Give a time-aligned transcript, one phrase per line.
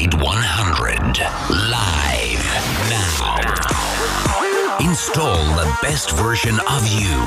[0.00, 2.44] Upgrade 100 live
[2.88, 3.36] now.
[4.78, 7.18] Install the best version of you.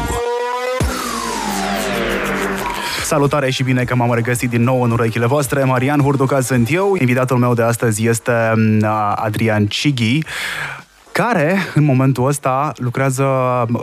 [3.04, 5.64] Salutare și bine că m-am regăsit din nou în urechile voastre.
[5.64, 6.96] Marian Hurduca sunt eu.
[7.00, 8.86] Invitatul meu de astăzi este mm,
[9.16, 10.20] Adrian Cighi
[11.14, 13.26] care în momentul ăsta lucrează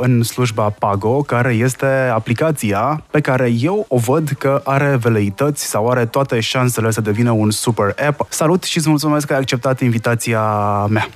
[0.00, 5.88] în slujba Pago, care este aplicația pe care eu o văd că are veleități sau
[5.88, 8.26] are toate șansele să devină un super app.
[8.28, 10.42] Salut și îți mulțumesc că ai acceptat invitația
[10.86, 11.08] mea.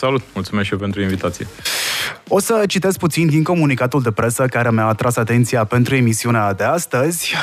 [0.00, 1.46] Salut, mulțumesc și eu pentru invitație.
[2.28, 6.64] O să citesc puțin din comunicatul de presă care mi-a atras atenția pentru emisiunea de
[6.64, 7.34] astăzi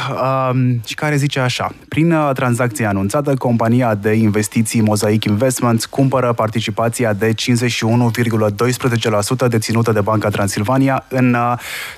[0.52, 1.74] um, și care zice așa.
[1.90, 10.02] Prin uh, tranzacția anunțată, compania de investiții Mosaic Investments cumpără participația de 51,12% deținută de
[10.02, 11.54] Banca Transilvania în uh,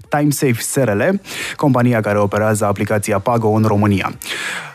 [0.09, 1.01] TimeSafe SRL,
[1.55, 4.11] compania care operează aplicația Pago în România.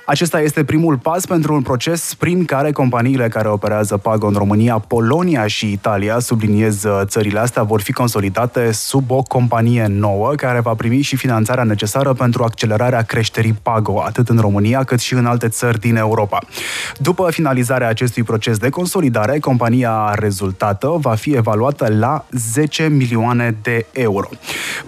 [0.06, 4.78] Acesta este primul pas pentru un proces prin care companiile care operează Pago în România,
[4.78, 10.60] Polonia și Italia, subliniez uh, țările astea, vor fi consolidate sub o companie nouă care
[10.60, 15.26] va primi și finanțarea necesară pentru accelerarea creșterii Pago, atât în România cât și în
[15.26, 16.38] alte țări din Europa.
[16.98, 23.86] După finalizarea acestui proces de consolidare, compania rezultată va fi evaluată la 10 milioane de
[23.92, 24.29] euro.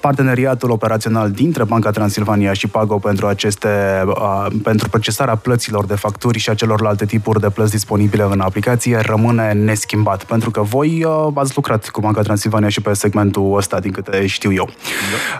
[0.00, 3.68] Parteneriatul operațional dintre Banca Transilvania și Pago pentru aceste
[4.06, 8.98] uh, pentru procesarea plăților de facturi și a celorlalte tipuri de plăți disponibile în aplicație
[8.98, 13.80] rămâne neschimbat, pentru că voi uh, ați lucrat cu Banca Transilvania și pe segmentul ăsta,
[13.80, 14.68] din câte știu eu.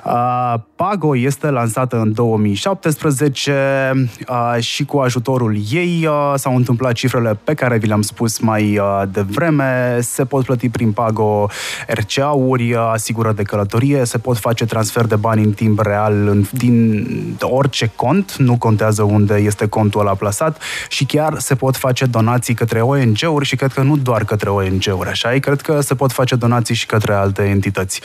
[0.05, 0.55] Da.
[0.55, 3.93] Uh, Pago este lansată în 2017
[4.29, 8.79] uh, și cu ajutorul ei uh, s-au întâmplat cifrele pe care vi le-am spus mai
[8.79, 9.99] uh, devreme.
[10.01, 11.49] Se pot plăti prin Pago
[11.87, 16.45] RCA-uri, uh, asigură de călătorie, se pot face transfer de bani în timp real în,
[16.51, 17.07] din
[17.41, 22.05] orice cont, nu contează unde este este contul ăla plasat și chiar se pot face
[22.05, 25.39] donații către ONG-uri și cred că nu doar către ONG-uri, așa e?
[25.39, 28.01] Cred că se pot face donații și către alte entități.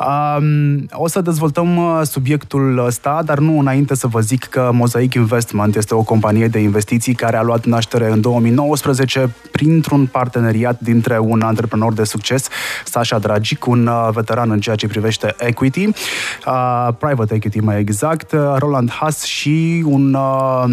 [0.00, 5.14] Um, o să dezvoltăm uh, subiectul ăsta, dar nu înainte să vă zic că Mosaic
[5.14, 11.18] Investment este o companie de investiții care a luat naștere în 2019 printr-un parteneriat dintre
[11.18, 12.48] un antreprenor de succes,
[12.84, 18.32] Sasha Dragic, un uh, veteran în ceea ce privește equity, uh, private equity mai exact,
[18.32, 20.64] uh, Roland Haas și un uh,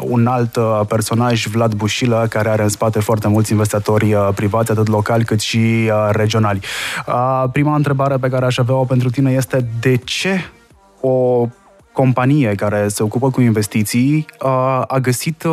[0.00, 4.70] un alt uh, personaj, Vlad Bușilă, care are în spate foarte mulți investitori uh, privați,
[4.70, 6.60] atât locali cât și uh, regionali.
[7.52, 10.40] Prima întrebare pe care aș avea-o pentru tine este de ce
[11.00, 11.48] o
[11.92, 14.26] companie care se ocupă cu investiții
[14.86, 15.44] a găsit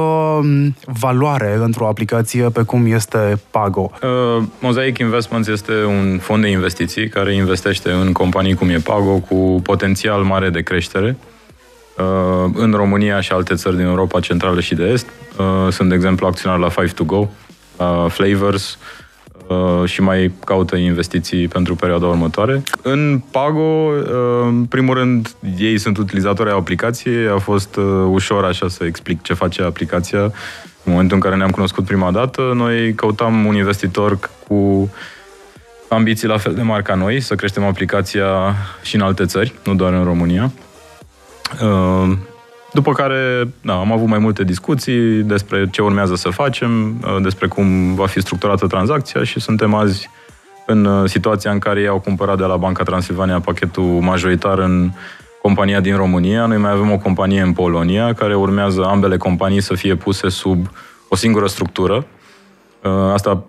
[0.86, 3.92] valoare într-o aplicație pe cum este Pago.
[4.04, 9.20] Uh, Mosaic Investments este un fond de investiții care investește în companii cum e Pago
[9.20, 11.37] cu potențial mare de creștere Uh,
[12.54, 15.08] în România și alte țări din Europa Centrală și de Est.
[15.38, 17.28] Uh, sunt, de exemplu, acționar la 5 to Go,
[18.08, 18.78] Flavors
[19.48, 22.64] uh, și mai caută investiții pentru perioada următoare.
[22.82, 23.92] În Pago,
[24.46, 27.28] în primul rând, ei sunt utilizatori ai aplicației.
[27.28, 27.76] A fost
[28.10, 30.22] ușor așa să explic ce face aplicația.
[30.84, 34.90] În momentul în care ne-am cunoscut prima dată, noi căutam un investitor cu
[35.90, 39.76] ambiții la fel de mari ca noi, să creștem aplicația și în alte țări, nu
[39.76, 40.52] doar în România.
[41.62, 42.20] Ehm,
[42.74, 47.48] după care da, am avut mai multe discuții despre ce urmează să facem, uh, despre
[47.48, 50.10] cum va fi structurată tranzacția și suntem azi
[50.66, 54.92] în uh, situația în care ei au cumpărat de la Banca Transilvania pachetul majoritar în
[55.42, 56.46] compania din România.
[56.46, 60.70] Noi mai avem o companie în Polonia, care urmează ambele companii să fie puse sub
[61.10, 62.06] o singură structură.
[62.84, 63.44] Uh, asta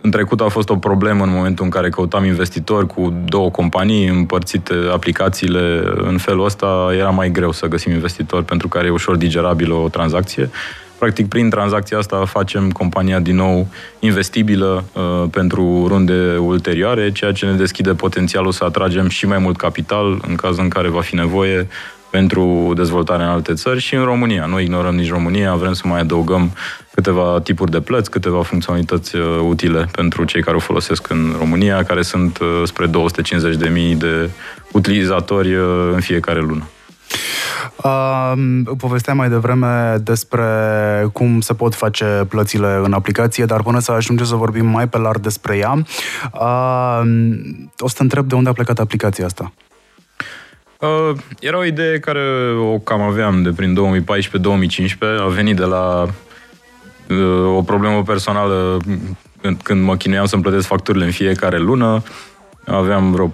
[0.00, 4.06] în trecut a fost o problemă în momentul în care căutam investitori cu două companii
[4.06, 5.82] împărțite aplicațiile.
[5.96, 9.88] În felul ăsta era mai greu să găsim investitori pentru care e ușor digerabilă o
[9.88, 10.50] tranzacție.
[10.98, 13.66] Practic, prin tranzacția asta facem compania din nou
[13.98, 19.56] investibilă uh, pentru runde ulterioare, ceea ce ne deschide potențialul să atragem și mai mult
[19.56, 21.68] capital în cazul în care va fi nevoie
[22.10, 24.46] pentru dezvoltare în alte țări și în România.
[24.46, 26.52] Nu ignorăm nici România, vrem să mai adăugăm
[26.94, 31.82] câteva tipuri de plăți, câteva funcționalități uh, utile pentru cei care o folosesc în România,
[31.82, 34.30] care sunt uh, spre 250.000 de
[34.72, 36.68] utilizatori uh, în fiecare lună.
[37.84, 38.32] Uh,
[38.78, 40.46] povesteam mai devreme despre
[41.12, 44.98] cum se pot face plățile în aplicație, dar până să ajungem să vorbim mai pe
[44.98, 45.72] larg despre ea,
[46.32, 47.00] uh,
[47.78, 49.52] o să te întreb de unde a plecat aplicația asta.
[50.80, 54.98] Uh, era o idee care o cam aveam de prin 2014-2015.
[55.20, 56.06] A venit de la
[57.08, 58.76] uh, o problemă personală
[59.62, 62.02] când mă chinuiam să-mi plătesc facturile în fiecare lună.
[62.66, 63.30] Aveam vreo 4-5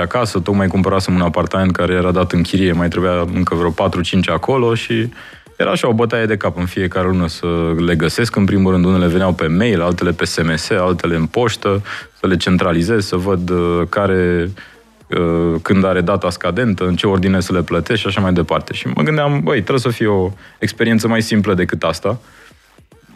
[0.00, 3.74] acasă, tocmai cumpărasem un apartament care era dat în chirie, mai trebuia încă vreo 4-5
[4.32, 5.08] acolo și
[5.56, 7.46] era așa o bătaie de cap în fiecare lună să
[7.86, 8.36] le găsesc.
[8.36, 11.82] În primul rând, unele veneau pe mail, altele pe SMS, altele în poștă,
[12.20, 14.62] să le centralizez, să văd uh, care uh,
[15.62, 18.72] când are data scadentă, în ce ordine să le plătesc și așa mai departe.
[18.72, 22.18] Și mă gândeam, băi, trebuie să fie o experiență mai simplă decât asta.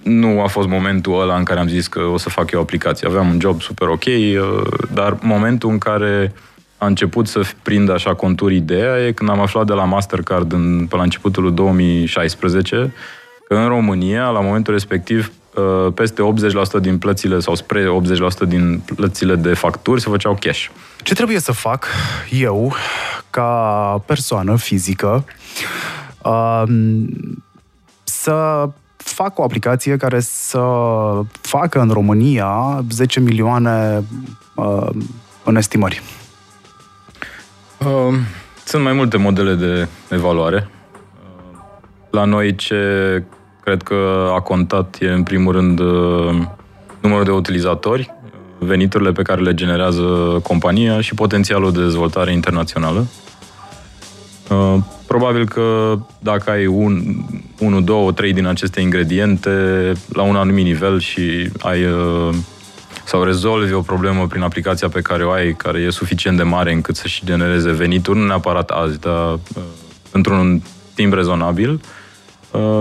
[0.02, 3.08] Nu a fost momentul ăla în care am zis că o să fac eu aplicație.
[3.08, 4.62] Aveam un job super ok, uh,
[4.93, 6.32] dar momentul în care
[6.78, 10.87] a început să prindă așa conturi ideea e când am aflat de la Mastercard în,
[10.90, 12.92] pe la începutul lui 2016
[13.49, 15.45] că în România, la momentul respectiv, uh,
[15.94, 16.23] peste
[16.79, 17.85] 80% din plățile sau spre
[18.44, 20.69] 80% din plățile de facturi se făceau cash.
[21.03, 21.87] Ce trebuie să fac
[22.31, 22.75] eu,
[23.31, 25.25] ca persoană fizică,
[26.23, 27.08] um,
[28.05, 30.62] să fac o aplicație care să
[31.41, 34.05] facă în România 10 milioane
[34.55, 34.88] uh,
[35.44, 36.02] în estimări?
[37.79, 38.14] Uh,
[38.64, 40.69] sunt mai multe modele de evaluare.
[40.70, 41.59] Uh,
[42.11, 43.23] la noi ce
[43.66, 46.42] cred că a contat e în primul rând uh,
[47.00, 48.14] numărul de utilizatori,
[48.58, 50.02] veniturile pe care le generează
[50.42, 53.06] compania și potențialul de dezvoltare internațională.
[55.06, 57.02] Probabil că dacă ai un,
[57.58, 59.50] unul, două, trei din aceste ingrediente
[60.12, 61.80] la un anumit nivel și ai
[63.04, 66.72] sau rezolvi o problemă prin aplicația pe care o ai, care e suficient de mare
[66.72, 69.62] încât să-și genereze venituri, nu neapărat azi, dar uh,
[70.10, 70.62] într-un
[70.94, 71.80] timp rezonabil, uh,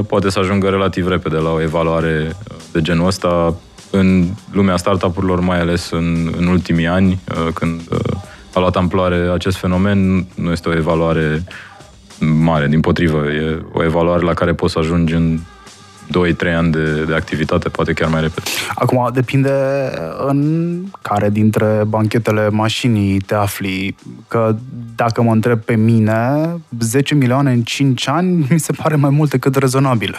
[0.08, 3.56] poate să ajungă relativ repede la o evaluare uh, de genul ăsta.
[3.92, 7.20] În lumea startup-urilor, mai ales în, în ultimii ani,
[7.54, 7.82] când
[8.54, 11.44] a luat amploare acest fenomen, nu este o evaluare
[12.20, 15.40] mare, din potrivă, e o evaluare la care poți să ajungi în
[16.08, 18.50] 2-3 ani de, de activitate, poate chiar mai repede.
[18.76, 19.52] Acum depinde
[20.28, 23.96] în care dintre banchetele mașinii te afli,
[24.28, 24.56] că
[24.96, 26.46] dacă mă întreb pe mine,
[26.80, 30.16] 10 milioane în 5 ani mi se pare mai mult decât rezonabil.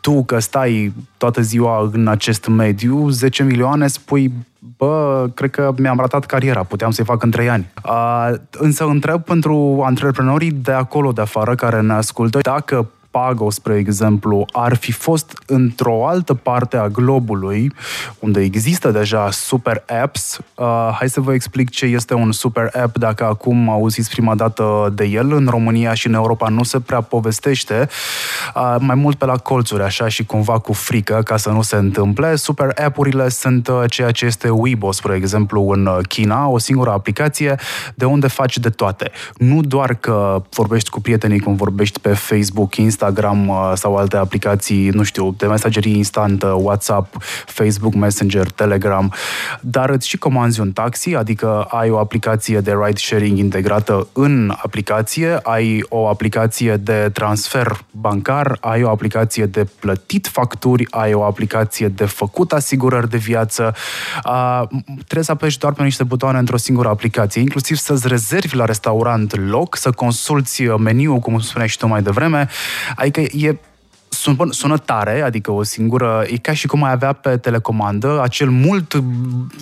[0.00, 4.32] Tu că stai toată ziua în acest mediu, 10 milioane spui
[4.76, 7.72] bă, cred că mi-am ratat cariera, puteam să-i fac în trei ani.
[7.84, 13.76] Uh, însă întreb pentru antreprenorii de acolo, de afară, care ne ascultă, dacă Pago, spre
[13.76, 17.72] exemplu, ar fi fost într-o altă parte a globului,
[18.18, 20.66] unde există deja super apps, uh,
[20.98, 25.04] hai să vă explic ce este un super app, dacă acum auziți prima dată de
[25.04, 25.32] el.
[25.32, 27.88] În România și în Europa nu se prea povestește,
[28.54, 31.76] uh, mai mult pe la colțuri, așa, și cumva cu frică, ca să nu se
[31.76, 32.36] întâmple.
[32.36, 36.90] Super app-urile sunt uh, ceea ce este Weibo, spre exemplu, în uh, China, o singură
[36.90, 37.54] aplicație
[37.94, 39.10] de unde faci de toate.
[39.36, 44.16] Nu doar că vorbești cu prietenii cum vorbești pe Facebook, Instagram, Instagram uh, sau alte
[44.16, 47.16] aplicații, nu știu, de mesagerie instantă, WhatsApp,
[47.46, 49.12] Facebook Messenger, Telegram,
[49.60, 54.54] dar îți și comanzi un taxi, adică ai o aplicație de ride sharing integrată în
[54.62, 61.24] aplicație, ai o aplicație de transfer bancar, ai o aplicație de plătit facturi, ai o
[61.24, 63.74] aplicație de făcut asigurări de viață.
[64.24, 64.62] Uh,
[64.94, 69.48] trebuie să apeși doar pe niște butoane într-o singură aplicație, inclusiv să-ți rezervi la restaurant
[69.48, 72.48] loc, să consulți meniul, cum spuneai și tu mai devreme,
[72.96, 73.56] Adică e
[74.08, 78.50] sună, sună tare, adică o singură, e ca și cum ai avea pe telecomandă acel
[78.50, 78.94] mult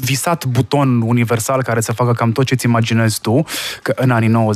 [0.01, 3.45] visat buton universal care să facă cam tot ce-ți imaginezi tu,
[3.83, 4.55] că în anii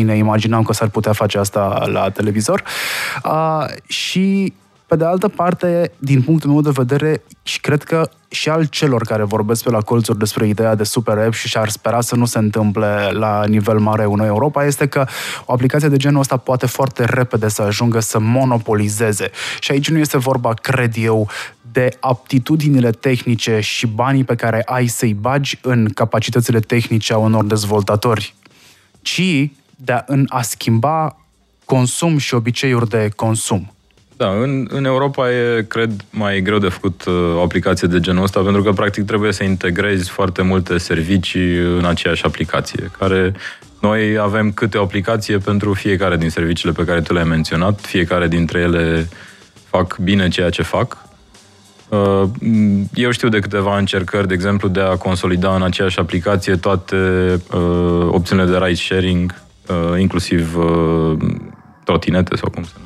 [0.00, 2.62] 90-2000 ne imaginam că s-ar putea face asta la televizor.
[3.24, 4.52] Uh, și
[4.86, 9.02] pe de altă parte, din punctul meu de vedere, și cred că și al celor
[9.02, 12.24] care vorbesc pe la colțuri despre ideea de super app și și-ar spera să nu
[12.24, 15.06] se întâmple la nivel mare în Europa, este că
[15.44, 19.30] o aplicație de genul ăsta poate foarte repede să ajungă să monopolizeze.
[19.60, 21.28] Și aici nu este vorba, cred eu,
[21.72, 27.44] de aptitudinile tehnice și banii pe care ai să-i bagi în capacitățile tehnice a unor
[27.44, 28.34] dezvoltatori,
[29.02, 31.16] ci de a, în a schimba
[31.64, 33.75] consum și obiceiuri de consum.
[34.16, 38.22] Da, în, în Europa e, cred, mai greu de făcut uh, o aplicație de genul
[38.22, 43.34] ăsta, pentru că, practic, trebuie să integrezi foarte multe servicii în aceeași aplicație, care
[43.80, 48.28] noi avem câte o aplicație pentru fiecare din serviciile pe care tu le-ai menționat, fiecare
[48.28, 49.08] dintre ele
[49.68, 50.96] fac bine ceea ce fac.
[51.88, 52.22] Uh,
[52.94, 56.96] eu știu de câteva încercări, de exemplu, de a consolida în aceeași aplicație toate
[57.52, 59.34] uh, opțiunile de ride sharing,
[59.68, 61.16] uh, inclusiv uh,
[61.84, 62.85] trotinete sau cum se numește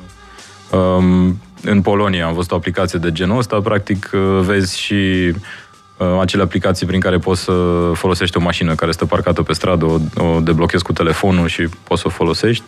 [1.63, 5.33] în Polonia am văzut o aplicație de genul ăsta, practic uh, vezi și
[5.97, 7.51] uh, acele aplicații prin care poți să
[7.93, 12.01] folosești o mașină care stă parcată pe stradă, o, o deblochezi cu telefonul și poți
[12.01, 12.63] să o folosești.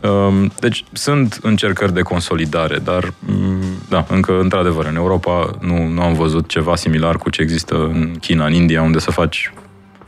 [0.00, 6.02] Um, deci sunt încercări de consolidare, dar mm, da, încă într-adevăr în Europa nu, nu
[6.02, 9.52] am văzut ceva similar cu ce există în China, în India, unde să faci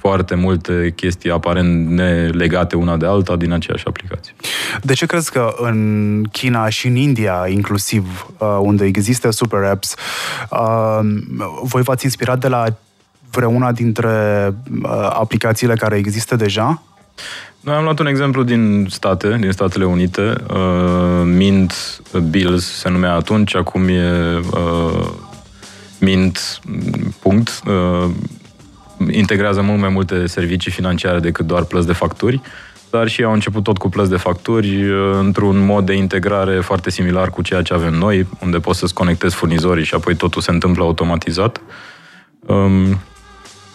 [0.09, 4.35] foarte multe chestii aparent nelegate una de alta din aceeași aplicație.
[4.83, 9.95] De ce crezi că în China și în India, inclusiv, uh, unde există super apps,
[10.51, 11.01] uh,
[11.63, 12.65] voi v-ați inspirat de la
[13.31, 14.47] vreuna dintre
[14.83, 16.83] uh, aplicațiile care există deja?
[17.61, 20.35] Noi am luat un exemplu din state, din Statele Unite.
[20.51, 25.11] Uh, Mint Bills se numea atunci, acum e uh,
[25.99, 26.61] Mint.
[27.23, 27.63] Punct.
[27.67, 28.11] Uh,
[29.11, 32.41] integrează mult mai multe servicii financiare decât doar plăți de facturi,
[32.91, 36.91] dar și au început tot cu plăți de facturi uh, într-un mod de integrare foarte
[36.91, 40.51] similar cu ceea ce avem noi, unde poți să-ți conectezi furnizorii și apoi totul se
[40.51, 41.61] întâmplă automatizat.
[42.47, 42.99] Um,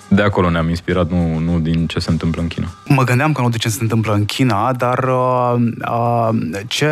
[0.09, 2.67] de acolo ne-am inspirat, nu, nu din ce se întâmplă în China.
[2.87, 5.53] Mă gândeam că nu de ce se întâmplă în China, dar uh,
[5.89, 6.29] uh,
[6.67, 6.87] ce,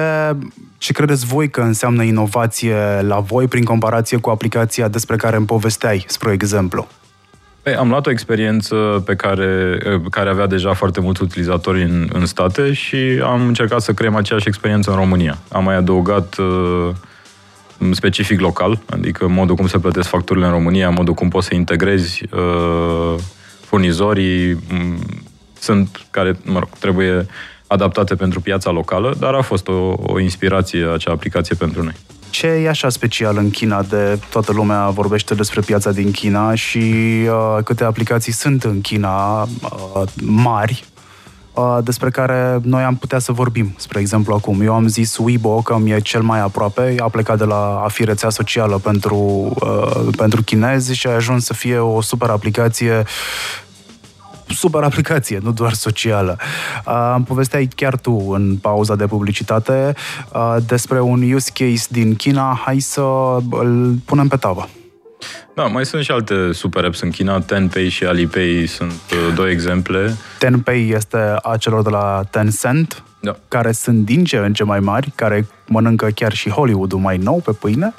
[0.77, 5.45] ce credeți voi că înseamnă inovație la voi prin comparație cu aplicația despre care îmi
[5.45, 6.87] povesteai, spre exemplu?
[7.67, 12.09] Păi, am luat o experiență pe care, uh, care avea deja foarte mulți utilizatori în,
[12.13, 15.37] în state și am încercat să creăm aceeași experiență în România.
[15.51, 16.89] Am mai adăugat uh,
[17.91, 22.23] specific local, adică modul cum se plătesc facturile în România, modul cum poți să integrezi
[22.33, 23.15] uh,
[23.61, 25.23] furnizorii, m-
[25.59, 27.25] sunt care, mă rog, trebuie
[27.67, 31.93] adaptate pentru piața locală, dar a fost o, o inspirație acea aplicație pentru noi.
[32.29, 36.77] Ce e așa special în China de toată lumea vorbește despre piața din China și
[36.77, 40.85] uh, câte aplicații sunt în China uh, mari
[41.57, 43.73] Uh, despre care noi am putea să vorbim.
[43.77, 47.43] Spre exemplu, acum, eu am zis Weibo că mi-e cel mai aproape, a plecat de
[47.43, 49.15] la a fi rețea socială pentru,
[49.61, 53.03] uh, pentru chinezi și a ajuns să fie o super aplicație
[54.49, 56.37] super aplicație, nu doar socială.
[56.85, 59.93] Uh, am povesteai chiar tu în pauza de publicitate
[60.33, 62.61] uh, despre un use case din China.
[62.65, 63.01] Hai să
[63.49, 64.67] îl punem pe tavă.
[65.55, 67.39] Da, mai sunt și alte super apps în China.
[67.39, 70.15] Tenpay și Alipay sunt uh, două exemple.
[70.39, 73.35] Tenpay este a celor de la Tencent, da.
[73.47, 77.41] care sunt din ce în ce mai mari, care mănâncă chiar și Hollywood-ul mai nou
[77.45, 77.93] pe pâine.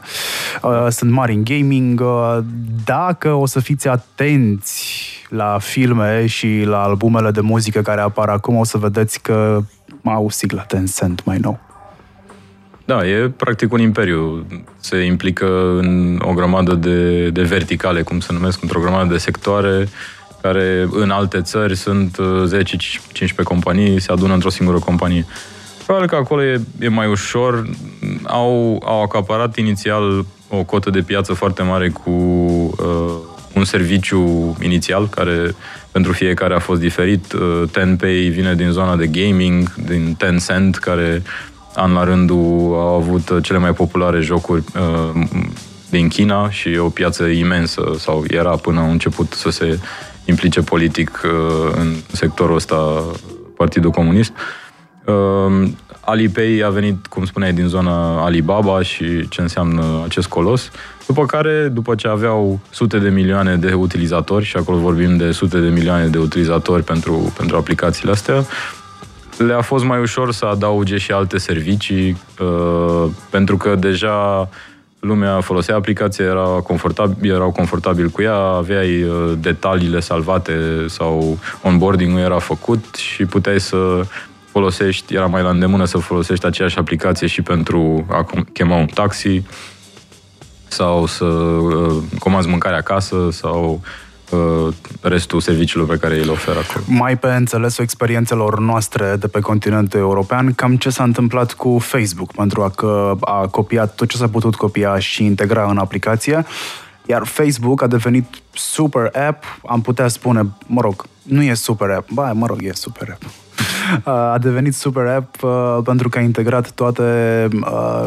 [0.62, 2.00] Uh, sunt mari în gaming.
[2.00, 2.38] Uh,
[2.84, 8.56] dacă o să fiți atenți la filme și la albumele de muzică care apar acum,
[8.56, 9.60] o să vedeți că
[10.04, 11.67] au sigla Tencent mai nou.
[12.88, 14.46] Da, e practic un imperiu.
[14.80, 19.88] Se implică în o grămadă de, de verticale, cum se numesc, într-o grămadă de sectoare
[20.42, 25.26] care în alte țări sunt 10-15 uh, companii, se adună într-o singură companie.
[25.84, 27.68] Probabil că acolo e, e mai ușor.
[28.22, 33.14] Au, au acaparat inițial o cotă de piață foarte mare cu uh,
[33.54, 35.54] un serviciu inițial care
[35.90, 37.32] pentru fiecare a fost diferit.
[37.32, 41.22] Uh, Tenpay vine din zona de gaming, din Tencent, care
[41.78, 45.22] an la rândul au avut cele mai populare jocuri uh,
[45.90, 49.78] din China și e o piață imensă, sau era până a început să se
[50.24, 53.04] implice politic uh, în sectorul ăsta
[53.56, 54.32] Partidul Comunist.
[55.04, 55.68] Uh,
[56.00, 60.70] Alipay a venit, cum spuneai, din zona Alibaba și ce înseamnă acest colos.
[61.06, 65.58] După care, după ce aveau sute de milioane de utilizatori, și acolo vorbim de sute
[65.58, 68.44] de milioane de utilizatori pentru, pentru aplicațiile astea,
[69.38, 74.48] le-a fost mai ușor să adauge și alte servicii, uh, pentru că deja
[75.00, 82.20] lumea folosea aplicația, era confortabil, erau confortabil cu ea, aveai uh, detaliile salvate sau onboarding-ul
[82.20, 84.02] era făcut și puteai să
[84.50, 89.42] folosești, era mai la îndemână să folosești aceeași aplicație și pentru a chema un taxi
[90.68, 94.07] sau să uh, comanzi mâncare acasă sau Uh,
[95.00, 96.84] restul serviciilor pe care îi le oferă acolo.
[96.88, 102.32] Mai pe înțelesul experiențelor noastre de pe continentul european, cam ce s-a întâmplat cu Facebook,
[102.32, 106.44] pentru a, că a copiat tot ce s-a putut copia și integra în aplicație,
[107.06, 112.10] iar Facebook a devenit super app, am putea spune, mă rog, nu e super app,
[112.10, 113.22] ba, mă rog, e super app
[114.32, 118.06] a devenit super app uh, pentru că a integrat toate, uh,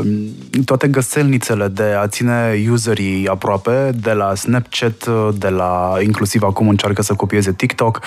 [0.65, 6.67] toate găselnițele de a ține userii aproape, de la Snapchat, uh, de la inclusiv acum
[6.67, 7.99] încearcă să copieze TikTok.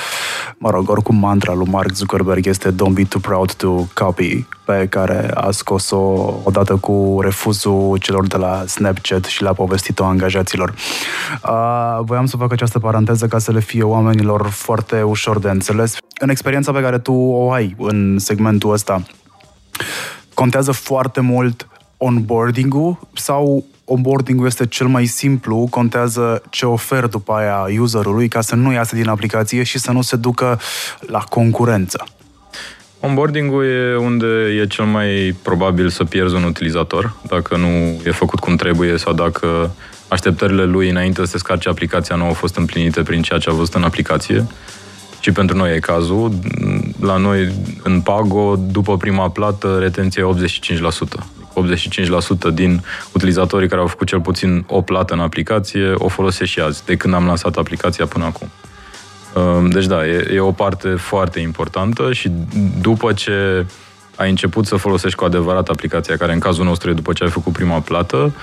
[0.58, 4.86] Mă rog, oricum mantra lui Mark Zuckerberg este Don't be too proud to copy, pe
[4.90, 5.96] care a scos-o
[6.42, 10.74] odată cu refuzul celor de la Snapchat și le-a povestit-o angajaților.
[11.48, 15.96] Uh, voiam să fac această paranteză ca să le fie oamenilor foarte ușor de înțeles.
[16.20, 19.02] În experiența pe care tu o ai în segmentul ăsta,
[20.34, 27.80] contează foarte mult onboarding-ul sau onboarding-ul este cel mai simplu, contează ce ofer după aia
[27.80, 30.60] userului ca să nu iasă din aplicație și să nu se ducă
[31.00, 32.04] la concurență?
[33.06, 34.26] Onboarding-ul e unde
[34.60, 37.66] e cel mai probabil să pierzi un utilizator, dacă nu
[38.04, 39.74] e făcut cum trebuie sau dacă
[40.08, 43.52] așteptările lui înainte să se scarce aplicația nu au fost împlinite prin ceea ce a
[43.52, 44.46] văzut în aplicație.
[45.20, 46.32] Și pentru noi e cazul.
[47.00, 51.26] la noi, în Pago, după prima plată, retenția e 85%.
[52.50, 52.82] 85% din
[53.12, 56.96] utilizatorii care au făcut cel puțin o plată în aplicație o folosesc și azi, de
[56.96, 58.48] când am lansat aplicația până acum.
[59.34, 62.30] Um, deci da, e, e o parte foarte importantă și
[62.80, 63.66] după ce
[64.16, 67.30] ai început să folosești cu adevărat aplicația, care în cazul nostru e după ce ai
[67.30, 68.34] făcut prima plată,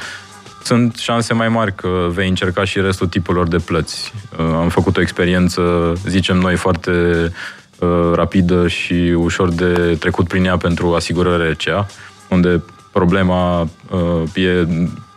[0.64, 4.14] sunt șanse mai mari că vei încerca și restul tipurilor de plăți.
[4.40, 6.92] Uh, am făcut o experiență, zicem noi, foarte
[7.80, 11.88] uh, rapidă și ușor de trecut prin ea pentru asigurări RCA,
[12.30, 14.68] unde Problema uh, e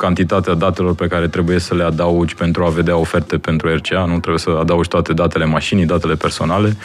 [0.04, 4.04] cantitatea datelor pe care trebuie să le adaugi pentru a vedea oferte pentru RCA.
[4.04, 6.76] Nu trebuie să adaugi toate datele mașinii, datele personale.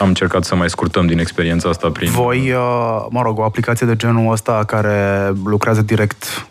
[0.00, 2.10] Am încercat să mai scurtăm din experiența asta prin...
[2.10, 6.46] Voi, uh, mă rog, o aplicație de genul ăsta care lucrează direct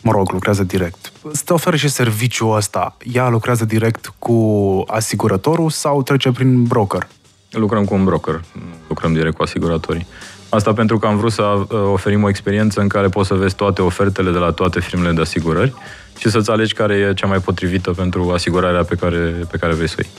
[0.00, 1.12] mă rog, lucrează direct.
[1.22, 2.96] Îți oferă și serviciul ăsta.
[3.12, 4.38] Ea lucrează direct cu
[4.86, 7.08] asigurătorul sau trece prin broker?
[7.50, 8.40] Lucrăm cu un broker,
[8.88, 10.06] lucrăm direct cu asiguratorii.
[10.54, 13.54] Asta pentru că am vrut să uh, oferim o experiență în care poți să vezi
[13.54, 15.74] toate ofertele de la toate firmele de asigurări
[16.18, 19.18] și să-ți alegi care e cea mai potrivită pentru asigurarea pe care,
[19.50, 20.12] pe care vrei să o iei.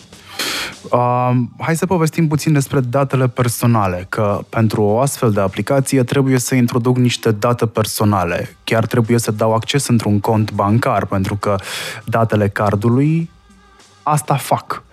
[0.89, 6.39] Uh, hai să povestim puțin despre datele personale, că pentru o astfel de aplicație trebuie
[6.39, 8.57] să introduc niște date personale.
[8.63, 11.55] Chiar trebuie să dau acces într-un cont bancar, pentru că
[12.05, 13.29] datele cardului
[14.03, 14.83] asta fac.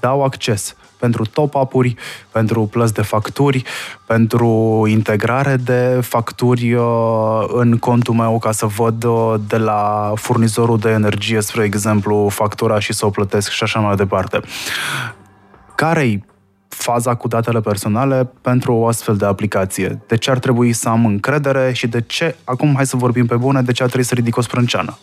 [0.00, 1.94] Dau acces pentru top-up-uri,
[2.30, 3.62] pentru plăți de facturi,
[4.06, 10.78] pentru integrare de facturi uh, în contul meu ca să văd uh, de la furnizorul
[10.78, 14.40] de energie, spre exemplu, factura și să o plătesc și așa mai departe.
[15.74, 16.24] Care-i
[16.68, 20.00] faza cu datele personale pentru o astfel de aplicație?
[20.06, 23.36] De ce ar trebui să am încredere și de ce, acum hai să vorbim pe
[23.36, 24.98] bune, de ce ar trebui să ridic o sprânceană?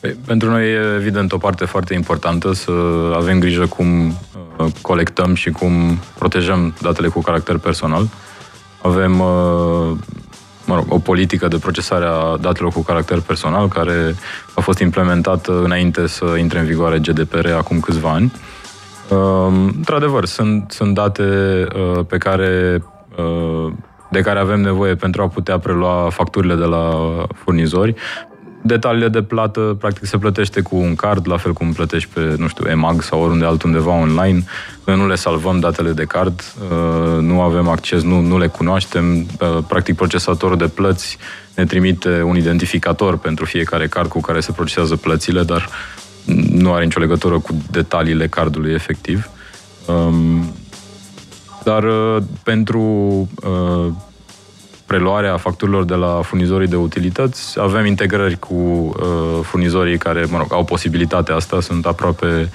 [0.00, 2.72] Păi, pentru noi e evident o parte foarte importantă să
[3.14, 8.08] avem grijă cum uh, colectăm și cum protejăm datele cu caracter personal.
[8.82, 9.96] Avem uh,
[10.64, 14.14] mă rog, o politică de procesare a datelor cu caracter personal care
[14.54, 18.32] a fost implementată înainte să intre în vigoare GDPR acum câțiva ani.
[19.08, 21.24] Uh, într-adevăr, sunt, sunt date
[22.08, 22.82] pe care
[24.10, 26.90] de care avem nevoie pentru a putea prelua facturile de la
[27.34, 27.94] furnizori,
[28.66, 32.48] detaliile de plată, practic se plătește cu un card, la fel cum plătești pe, nu
[32.48, 34.44] știu, EMAG sau oriunde altundeva online.
[34.84, 39.16] Noi nu le salvăm datele de card, uh, nu avem acces, nu, nu le cunoaștem.
[39.16, 41.18] Uh, practic procesatorul de plăți
[41.54, 45.68] ne trimite un identificator pentru fiecare card cu care se procesează plățile, dar
[46.50, 49.30] nu are nicio legătură cu detaliile cardului efectiv.
[49.86, 50.54] Um,
[51.64, 52.82] dar uh, pentru
[54.86, 57.60] preluarea facturilor de la furnizorii de utilități.
[57.60, 62.50] Avem integrări cu uh, furnizorii care, mă rog, au posibilitatea asta, sunt aproape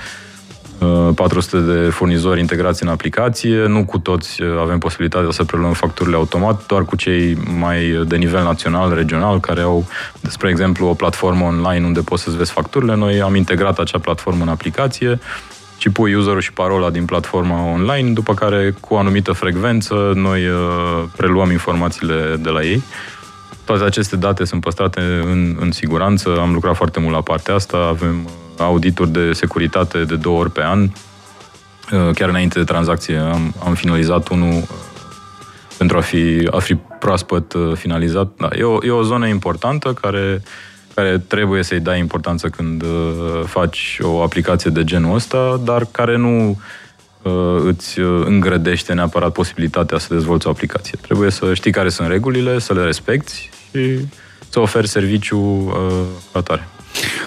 [0.80, 3.66] uh, 400 de furnizori integrați în aplicație.
[3.66, 8.16] Nu cu toți uh, avem posibilitatea să preluăm facturile automat, doar cu cei mai de
[8.16, 9.86] nivel național, regional, care au,
[10.30, 12.96] spre exemplu, o platformă online unde poți să-ți vezi facturile.
[12.96, 15.20] Noi am integrat acea platformă în aplicație
[15.82, 20.48] ci pui userul și parola din platforma online, după care cu o anumită frecvență noi
[20.48, 22.84] uh, preluăm informațiile de la ei.
[23.66, 27.78] Toate aceste date sunt păstrate în, în siguranță, am lucrat foarte mult la partea asta,
[27.78, 30.82] avem uh, audituri de securitate de două ori pe an.
[30.82, 30.90] Uh,
[32.14, 34.64] chiar înainte de tranzacție am, am finalizat unul
[35.78, 38.32] pentru a fi, a fi proaspăt finalizat.
[38.38, 40.42] Da, e, o, e o zonă importantă care
[40.94, 42.90] care trebuie să-i dai importanță când uh,
[43.46, 46.60] faci o aplicație de genul ăsta, dar care nu
[47.22, 50.98] uh, îți uh, îngrădește neapărat posibilitatea să dezvolți o aplicație.
[51.02, 54.00] Trebuie să știi care sunt regulile, să le respecti și
[54.50, 56.68] să oferi serviciu uh, atare.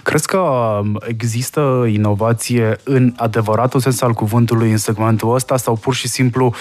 [0.02, 5.94] Crezi că um, există inovație în adevăratul sens al cuvântului în segmentul ăsta sau pur
[5.94, 6.54] și simplu uh,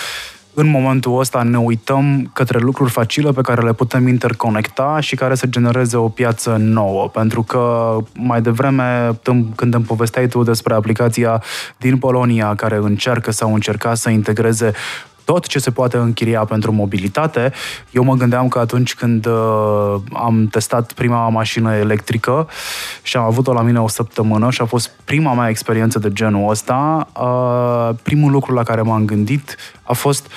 [0.54, 5.36] în momentul ăsta ne uităm către lucruri facile pe care le putem interconecta și care
[5.36, 7.08] să genereze o piață nouă.
[7.08, 9.20] Pentru că mai devreme,
[9.56, 11.44] când îmi povesteai tu despre aplicația
[11.78, 14.74] din Polonia care încearcă sau încerca să integreze
[15.26, 17.52] tot ce se poate închiria pentru mobilitate.
[17.92, 22.48] Eu mă gândeam că atunci când uh, am testat prima mașină electrică
[23.02, 26.50] și am avut-o la mine o săptămână și a fost prima mea experiență de genul
[26.50, 30.32] ăsta, uh, primul lucru la care m-am gândit a fost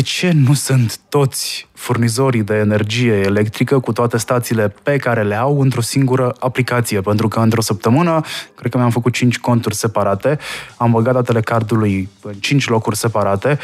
[0.00, 5.34] de ce nu sunt toți furnizorii de energie electrică cu toate stațiile pe care le
[5.34, 7.00] au într-o singură aplicație?
[7.00, 8.20] Pentru că într-o săptămână,
[8.54, 10.38] cred că mi-am făcut 5 conturi separate,
[10.76, 13.58] am băgat datele cardului în 5 locuri separate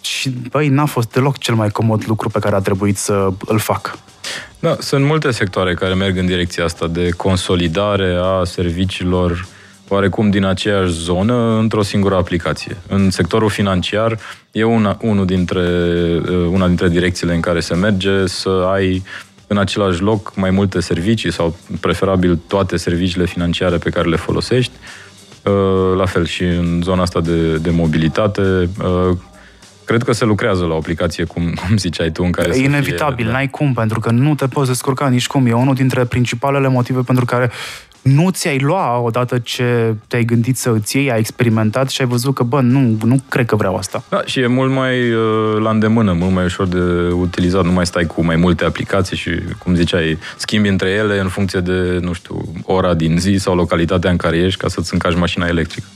[0.00, 3.58] și, băi, n-a fost deloc cel mai comod lucru pe care a trebuit să îl
[3.58, 3.98] fac.
[4.58, 9.46] Da, sunt multe sectoare care merg în direcția asta de consolidare a serviciilor
[9.88, 12.76] oarecum din aceeași zonă într-o singură aplicație.
[12.88, 14.18] În sectorul financiar
[14.50, 15.60] e una, unul dintre,
[16.28, 19.02] uh, una dintre direcțiile în care se merge să ai
[19.46, 24.72] în același loc mai multe servicii sau preferabil toate serviciile financiare pe care le folosești.
[25.42, 29.16] Uh, la fel și în zona asta de, de mobilitate, uh,
[29.86, 33.24] Cred că se lucrează la o aplicație, cum, cum ziceai tu, în care E inevitabil,
[33.24, 35.46] fie, n-ai cum, pentru că nu te poți descurca nici cum.
[35.46, 37.50] E unul dintre principalele motive pentru care
[38.06, 42.34] nu ți-ai lua odată ce te-ai gândit să îți iei, ai experimentat și ai văzut
[42.34, 44.02] că, bă, nu, nu cred că vreau asta.
[44.08, 47.86] Da, și e mult mai uh, la îndemână, mult mai ușor de utilizat, nu mai
[47.86, 52.12] stai cu mai multe aplicații și, cum ziceai, schimbi între ele în funcție de, nu
[52.12, 55.86] știu, ora din zi sau localitatea în care ești ca să-ți încași mașina electrică.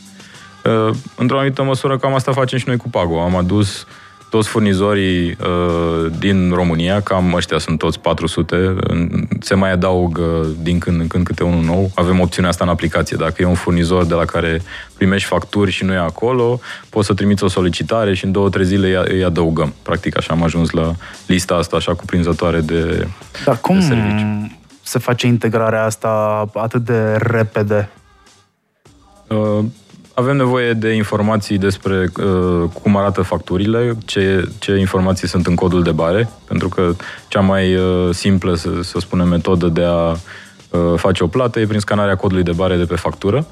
[0.64, 3.20] Uh, într-o anumită măsură, cam asta facem și noi cu Pago.
[3.20, 3.86] Am adus
[4.30, 8.76] toți furnizorii uh, din România, cam ăștia sunt toți 400,
[9.40, 11.90] se mai adaugă din când în când câte unul nou.
[11.94, 13.16] Avem opțiunea asta în aplicație.
[13.20, 14.62] Dacă e un furnizor de la care
[14.96, 18.64] primești facturi și nu e acolo, poți să trimiți o solicitare și în două, trei
[18.64, 19.74] zile îi adăugăm.
[19.82, 20.92] Practic așa am ajuns la
[21.26, 23.06] lista asta așa cuprinzătoare de,
[23.44, 24.58] Dar cum de servicii.
[24.82, 27.88] se face integrarea asta atât de repede?
[30.14, 35.54] Uh, avem nevoie de informații despre uh, cum arată facturile, ce, ce informații sunt în
[35.54, 36.92] codul de bare, pentru că
[37.28, 41.66] cea mai uh, simplă, să, să spunem, metodă de a uh, face o plată e
[41.66, 43.46] prin scanarea codului de bare de pe factură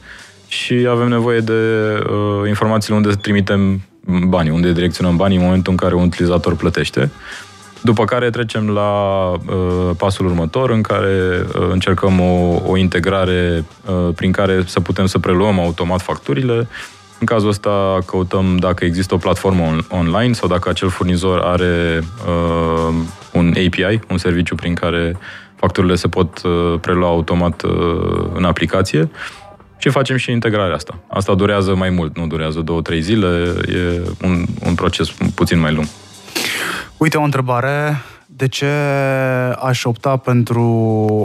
[0.49, 3.81] și avem nevoie de uh, informațiile unde trimitem
[4.27, 7.11] banii, unde direcționăm banii în momentul în care un utilizator plătește.
[7.83, 8.91] După care trecem la
[9.31, 15.07] uh, pasul următor, în care uh, încercăm o, o integrare uh, prin care să putem
[15.07, 16.69] să preluăm automat facturile.
[17.19, 22.03] În cazul ăsta căutăm dacă există o platformă on- online sau dacă acel furnizor are
[22.27, 22.95] uh,
[23.33, 25.17] un API, un serviciu prin care
[25.57, 27.71] facturile se pot uh, prelua automat uh,
[28.35, 29.11] în aplicație
[29.79, 30.99] și facem și integrarea asta.
[31.09, 35.73] Asta durează mai mult, nu durează două, trei zile, e un, un proces puțin mai
[35.73, 35.87] lung.
[36.97, 38.03] Uite o întrebare.
[38.27, 38.67] De ce
[39.63, 40.63] aș opta pentru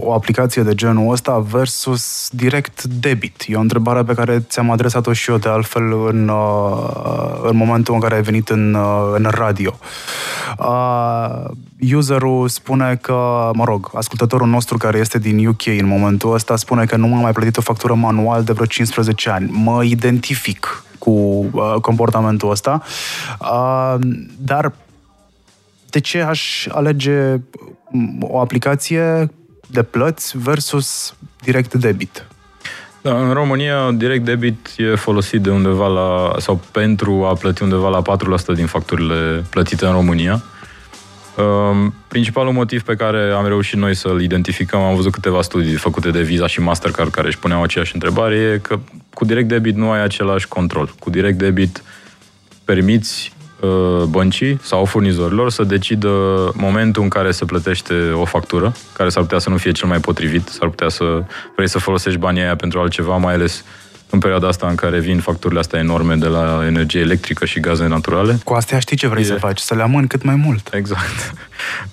[0.03, 3.43] o aplicație de genul ăsta versus direct debit?
[3.47, 7.93] E o întrebare pe care ți-am adresat-o și eu de altfel în, uh, în momentul
[7.93, 9.77] în care ai venit în, uh, în radio.
[10.57, 11.43] Uh,
[11.95, 16.85] userul spune că, mă rog, ascultătorul nostru care este din UK în momentul ăsta spune
[16.85, 19.49] că nu m-a mai plătit o factură manual de vreo 15 ani.
[19.51, 22.81] Mă identific cu uh, comportamentul ăsta,
[23.39, 23.95] uh,
[24.37, 24.73] dar
[25.93, 27.35] de ce aș alege
[28.19, 29.29] o aplicație
[29.67, 32.27] de plăți versus direct debit?
[33.01, 37.89] Da, în România, direct debit e folosit de undeva la, sau pentru a plăti undeva
[37.89, 40.43] la 4% din facturile plătite în România.
[41.37, 46.11] Um, principalul motiv pe care am reușit noi să-l identificăm, am văzut câteva studii făcute
[46.11, 48.79] de Visa și Mastercard care își puneau aceeași întrebare, e că
[49.13, 50.95] cu direct debit nu ai același control.
[50.99, 51.83] Cu direct debit
[52.65, 53.32] permiți Uh,
[54.09, 56.09] băncii sau furnizorilor să decidă
[56.55, 59.99] momentul în care se plătește o factură, care s-ar putea să nu fie cel mai
[59.99, 61.23] potrivit, s-ar putea să
[61.55, 63.63] vrei să folosești banii aia pentru altceva, mai ales
[64.13, 67.87] în perioada asta în care vin facturile astea enorme de la energie electrică și gaze
[67.87, 68.39] naturale.
[68.43, 69.25] Cu astea știi ce vrei e...
[69.25, 70.69] să faci, să le amâni cât mai mult.
[70.73, 71.33] Exact.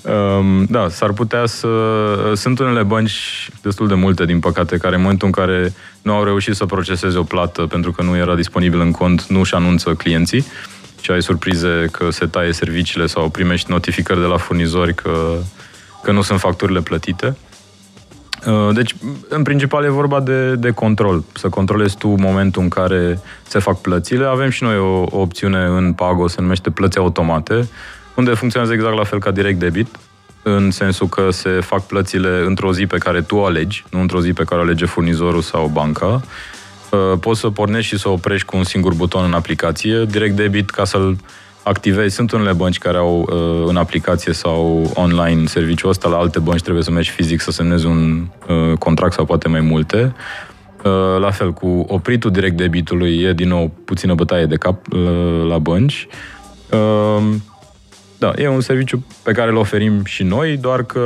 [0.03, 1.69] Um, da, s-ar putea să...
[2.35, 6.25] Sunt unele bănci, destul de multe, din păcate, care în momentul în care nu au
[6.25, 9.95] reușit să proceseze o plată pentru că nu era disponibil în cont, nu și anunță
[9.95, 10.45] clienții
[11.01, 15.37] și ai surprize că se taie serviciile sau primești notificări de la furnizori că,
[16.03, 17.37] că nu sunt facturile plătite.
[18.47, 18.95] Uh, deci,
[19.29, 21.25] în principal, e vorba de, de control.
[21.33, 24.25] Să controlezi tu momentul în care se fac plățile.
[24.25, 27.69] Avem și noi o, o opțiune în Pago, se numește plăți automate,
[28.15, 29.99] unde funcționează exact la fel ca direct debit,
[30.43, 34.21] în sensul că se fac plățile într-o zi pe care tu o alegi, nu într-o
[34.21, 36.21] zi pe care o alege furnizorul sau banca Uh,
[37.21, 40.05] poți să pornești și să oprești cu un singur buton în aplicație.
[40.05, 41.17] Direct debit, ca să-l
[41.63, 46.39] activezi, sunt unele bănci care au uh, în aplicație sau online serviciul ăsta, la alte
[46.39, 50.15] bănci trebuie să mergi fizic să semnezi un uh, contract sau poate mai multe.
[51.19, 54.87] La fel, cu opritul direct debitului e din nou puțină bătaie de cap
[55.49, 56.07] la bănci.
[58.21, 61.03] Da, e un serviciu pe care îl oferim și noi, doar că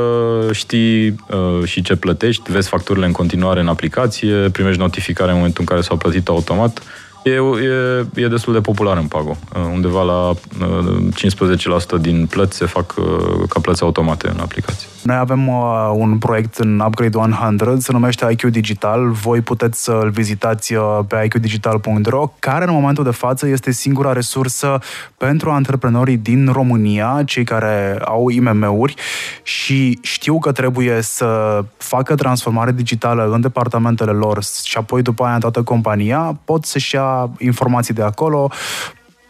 [0.52, 5.60] știi uh, și ce plătești, vezi facturile în continuare în aplicație, primești notificare în momentul
[5.60, 6.82] în care s-au plătit automat.
[7.24, 9.36] E, e, e destul de popular în Pago.
[9.56, 14.88] Uh, undeva la uh, 15% din plăți se fac uh, ca plăți automate în aplicație.
[15.04, 19.10] Noi avem uh, un proiect în Upgrade 100, se numește IQ Digital.
[19.10, 24.78] Voi puteți să-l vizitați uh, pe iqdigital.ro, care în momentul de față este singura resursă
[25.16, 28.94] pentru antreprenorii din România, cei care au IMM-uri
[29.42, 35.34] și știu că trebuie să facă transformare digitală în departamentele lor și apoi după aia
[35.34, 38.50] în toată compania, pot să-și ia informații de acolo,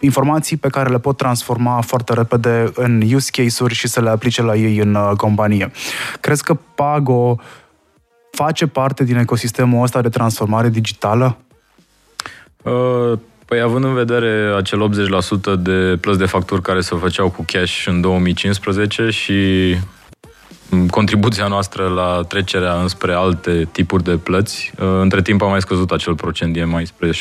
[0.04, 4.42] informații pe care le pot transforma foarte repede în use case-uri și să le aplice
[4.42, 5.70] la ei în uh, companie.
[6.20, 7.36] Crezi că Pago
[8.30, 11.36] face parte din ecosistemul ăsta de transformare digitală?
[12.62, 14.90] Uh, păi având în vedere acel
[15.56, 19.32] 80% de plăți de facturi care se făceau cu cash în 2015 și
[20.90, 24.72] contribuția noastră la trecerea înspre alte tipuri de plăți.
[24.78, 27.12] Uh, între timp a mai scăzut acel procent, e mai spre 65-60%.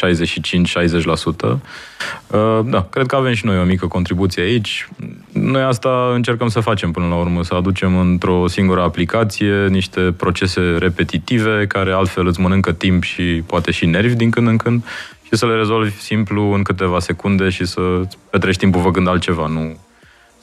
[2.28, 4.88] Uh, da, cred că avem și noi o mică contribuție aici.
[5.32, 10.62] Noi asta încercăm să facem până la urmă, să aducem într-o singură aplicație niște procese
[10.80, 14.84] repetitive care altfel îți mănâncă timp și poate și nervi din când în când
[15.24, 17.82] și să le rezolvi simplu în câteva secunde și să
[18.30, 19.78] petrești timpul făcând altceva, nu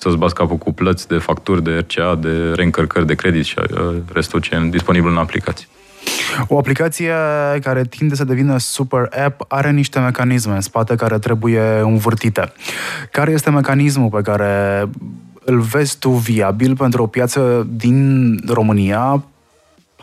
[0.01, 3.97] să-ți bați capul cu plăți de facturi, de RCA, de reîncărcări de credit și uh,
[4.13, 5.67] restul ce e disponibil în aplicație.
[6.47, 7.13] O aplicație
[7.63, 12.53] care tinde să devină super app are niște mecanisme în spate care trebuie învârtite.
[13.11, 14.89] Care este mecanismul pe care
[15.45, 19.25] îl vezi tu viabil pentru o piață din România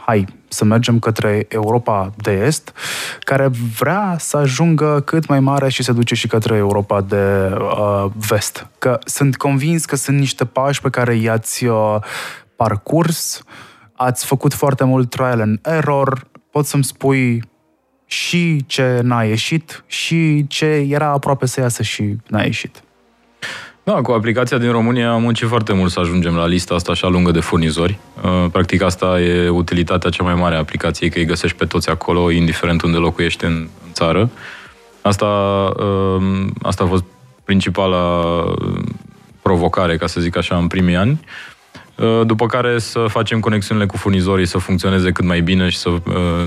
[0.07, 2.73] hai, să mergem către Europa de Est,
[3.19, 8.05] care vrea să ajungă cât mai mare și se duce și către Europa de uh,
[8.27, 8.67] Vest.
[8.79, 11.95] Că sunt convins că sunt niște pași pe care i-ați uh,
[12.55, 13.43] parcurs,
[13.95, 17.43] ați făcut foarte mult trial and error, poți să-mi spui
[18.05, 22.83] și ce n-a ieșit și ce era aproape să iasă și n-a ieșit.
[23.87, 27.07] Da, cu aplicația din România am muncit foarte mult să ajungem la lista asta așa
[27.07, 27.99] lungă de furnizori.
[28.23, 31.89] Uh, practic asta e utilitatea cea mai mare a aplicației, că îi găsești pe toți
[31.89, 34.29] acolo, indiferent unde locuiești în, țară.
[35.01, 35.25] Asta,
[35.77, 37.03] uh, asta a fost
[37.43, 38.79] principala uh,
[39.41, 41.19] provocare, ca să zic așa, în primii ani.
[42.23, 45.89] După care să facem conexiunile cu furnizorii să funcționeze cât mai bine și să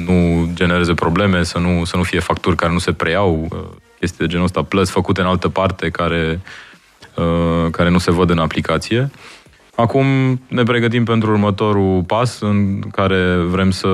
[0.07, 3.49] nu genereze probleme, să nu, să nu fie facturi care nu se preiau,
[3.99, 6.70] chestii de genul ăsta, plăți făcute în altă parte care Uh,
[7.71, 9.11] care nu se văd în aplicație.
[9.75, 10.07] Acum
[10.49, 13.89] ne pregătim pentru următorul pas în care vrem să,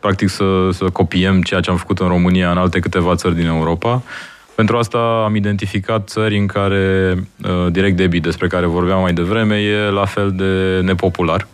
[0.00, 3.46] practic, să, să copiem ceea ce am făcut în România în alte câteva țări din
[3.46, 4.02] Europa.
[4.54, 9.56] Pentru asta am identificat țări în care uh, direct debit, despre care vorbeam mai devreme,
[9.56, 11.46] e la fel de nepopular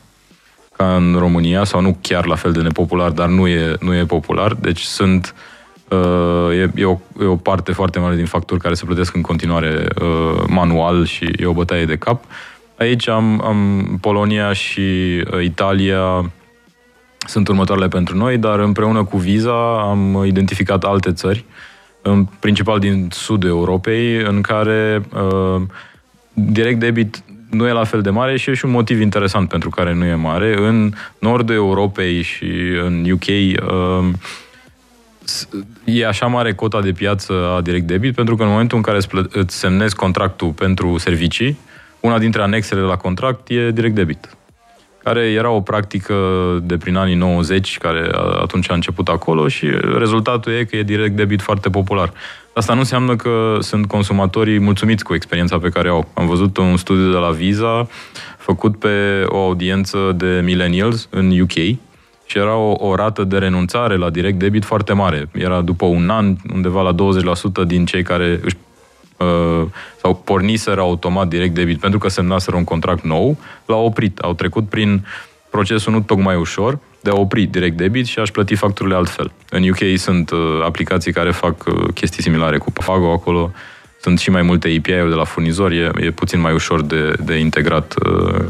[0.77, 4.05] ca în România, sau nu chiar la fel de nepopular, dar nu e, nu e
[4.05, 4.55] popular.
[4.55, 5.54] Deci sunt uh, Uh,
[6.53, 9.87] e, e, o, e o parte foarte mare din facturi care se plătesc în continuare
[10.03, 12.25] uh, manual și e o bătaie de cap.
[12.79, 16.33] Aici am, am Polonia și uh, Italia
[17.27, 21.45] sunt următoarele pentru noi, dar împreună cu Visa am identificat alte țări,
[22.03, 25.63] în principal din sudul Europei, în care uh,
[26.33, 29.69] direct debit nu e la fel de mare și e și un motiv interesant pentru
[29.69, 30.55] care nu e mare.
[30.59, 32.51] În nordul Europei și
[32.85, 34.11] în UK uh,
[35.85, 38.97] e așa mare cota de piață a direct debit pentru că în momentul în care
[38.97, 41.59] îți, plă- îți semnezi contractul pentru servicii,
[42.01, 44.37] una dintre anexele la contract e direct debit
[45.05, 46.15] care era o practică
[46.63, 48.09] de prin anii 90, care
[48.41, 49.67] atunci a început acolo și
[49.99, 52.13] rezultatul e că e direct debit foarte popular.
[52.55, 56.09] Asta nu înseamnă că sunt consumatorii mulțumiți cu experiența pe care au.
[56.15, 57.89] Am văzut un studiu de la Visa
[58.39, 61.79] făcut pe o audiență de millennials în UK,
[62.25, 65.29] și era o, o rată de renunțare la direct debit foarte mare.
[65.33, 66.95] Era după un an, undeva la
[67.65, 68.57] 20% din cei care își
[69.17, 69.67] uh,
[70.01, 74.19] sau porniseră automat direct debit pentru că semnaseră un contract nou, l-au oprit.
[74.19, 75.07] Au trecut prin
[75.51, 79.33] procesul nu tocmai ușor de a opri direct debit și a-și plăti facturile altfel.
[79.51, 83.53] În UK sunt uh, aplicații care fac uh, chestii similare cu Pago, acolo
[84.01, 87.35] sunt și mai multe API-uri de la furnizori, e, e puțin mai ușor de, de
[87.35, 88.45] integrat uh,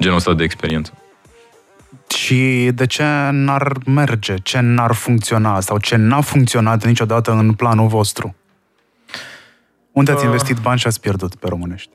[0.00, 0.92] genul ăsta de experiență.
[2.14, 7.88] Și de ce n-ar merge, ce n-ar funcționa sau ce n-a funcționat niciodată în planul
[7.88, 8.34] vostru?
[9.92, 11.90] Unde ați uh, investit bani și ați pierdut pe românești?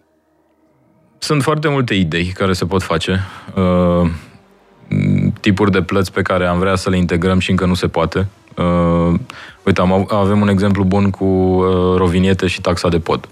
[1.18, 3.20] Sunt foarte multe idei care se pot face.
[3.56, 4.10] Uh,
[5.40, 8.28] tipuri de plăți pe care am vrea să le integrăm și încă nu se poate.
[8.58, 9.20] Uh,
[9.64, 13.30] uite, am, avem un exemplu bun cu uh, roviniete și taxa de pod.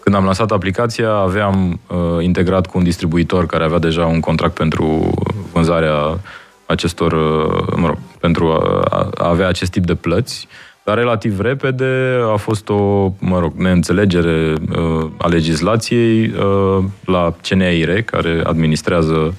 [0.00, 4.54] Când am lansat aplicația, aveam uh, integrat cu un distribuitor care avea deja un contract
[4.54, 5.10] pentru
[5.52, 6.20] vânzarea
[6.66, 10.48] acestor, uh, mă rog, pentru a, a avea acest tip de plăți,
[10.84, 18.02] dar relativ repede a fost o, mă rog, neînțelegere uh, a legislației uh, la CNAIR,
[18.02, 19.34] care administrează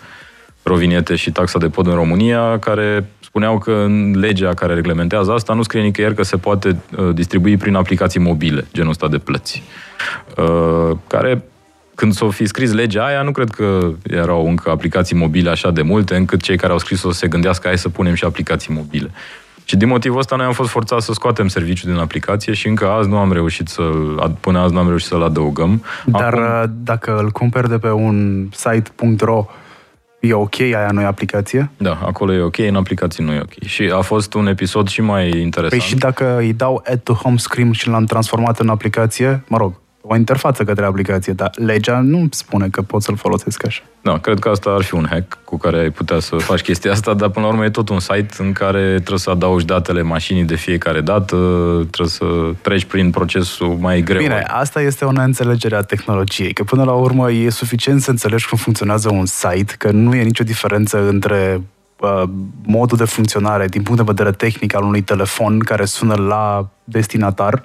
[0.63, 5.53] rovinete și taxa de pod în România, care spuneau că în legea care reglementează asta
[5.53, 9.63] nu scrie nicăieri că se poate uh, distribui prin aplicații mobile, genul ăsta de plăți.
[10.37, 11.43] Uh, care
[11.95, 15.81] când s-o fi scris legea aia, nu cred că erau încă aplicații mobile așa de
[15.81, 19.11] multe, încât cei care au scris-o să se gândească hai să punem și aplicații mobile.
[19.63, 22.87] Și din motivul ăsta noi am fost forțați să scoatem serviciul din aplicație și încă
[22.87, 23.81] azi nu am reușit să
[24.39, 25.83] până azi nu am reușit să-l adăugăm.
[26.05, 26.41] Dar Acum...
[26.41, 29.45] Uh, dacă îl cumperi de pe un site.ro,
[30.21, 31.69] E ok, aia nu e aplicație?
[31.77, 33.63] Da, acolo e ok, în aplicație nu e ok.
[33.63, 35.69] Și a fost un episod și mai interesant.
[35.69, 39.57] Păi și dacă îi dau add to home screen și l-am transformat în aplicație, mă
[39.57, 43.81] rog, o interfață către aplicație, dar legea nu spune că pot să-l folosesc așa.
[44.01, 46.91] Da, cred că asta ar fi un hack cu care ai putea să faci chestia
[46.91, 50.01] asta, dar până la urmă e tot un site în care trebuie să adaugi datele
[50.01, 51.35] mașinii de fiecare dată,
[51.89, 52.25] trebuie să
[52.61, 54.21] treci prin procesul mai greu.
[54.21, 58.47] Bine, asta este o neînțelegere a tehnologiei, că până la urmă e suficient să înțelegi
[58.47, 61.80] cum funcționează un site, că nu e nicio diferență între Uh,
[62.65, 67.63] modul de funcționare din punct de vedere tehnic al unui telefon care sună la destinatar.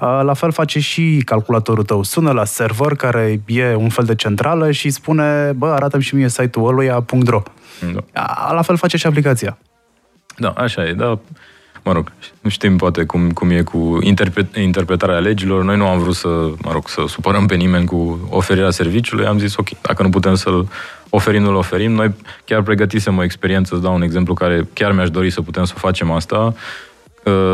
[0.00, 2.02] Uh, la fel face și calculatorul tău.
[2.02, 6.28] Sună la server, care e un fel de centrală și spune, bă, arată și mie
[6.28, 7.42] site-ul ăluia.ro.
[8.12, 8.50] Da.
[8.52, 9.58] La fel face și aplicația.
[10.36, 11.18] Da, așa e, da.
[11.88, 15.64] Mă rog, nu știm poate cum, cum e cu interpret, interpretarea legilor.
[15.64, 16.28] Noi nu am vrut să,
[16.62, 19.26] mă rog, să supărăm pe nimeni cu oferirea serviciului.
[19.26, 20.68] Am zis, ok, dacă nu putem să-l
[21.10, 21.92] oferim, nu-l oferim.
[21.92, 25.64] Noi chiar pregătisem o experiență, îți dau un exemplu care chiar mi-aș dori să putem
[25.64, 26.54] să facem asta.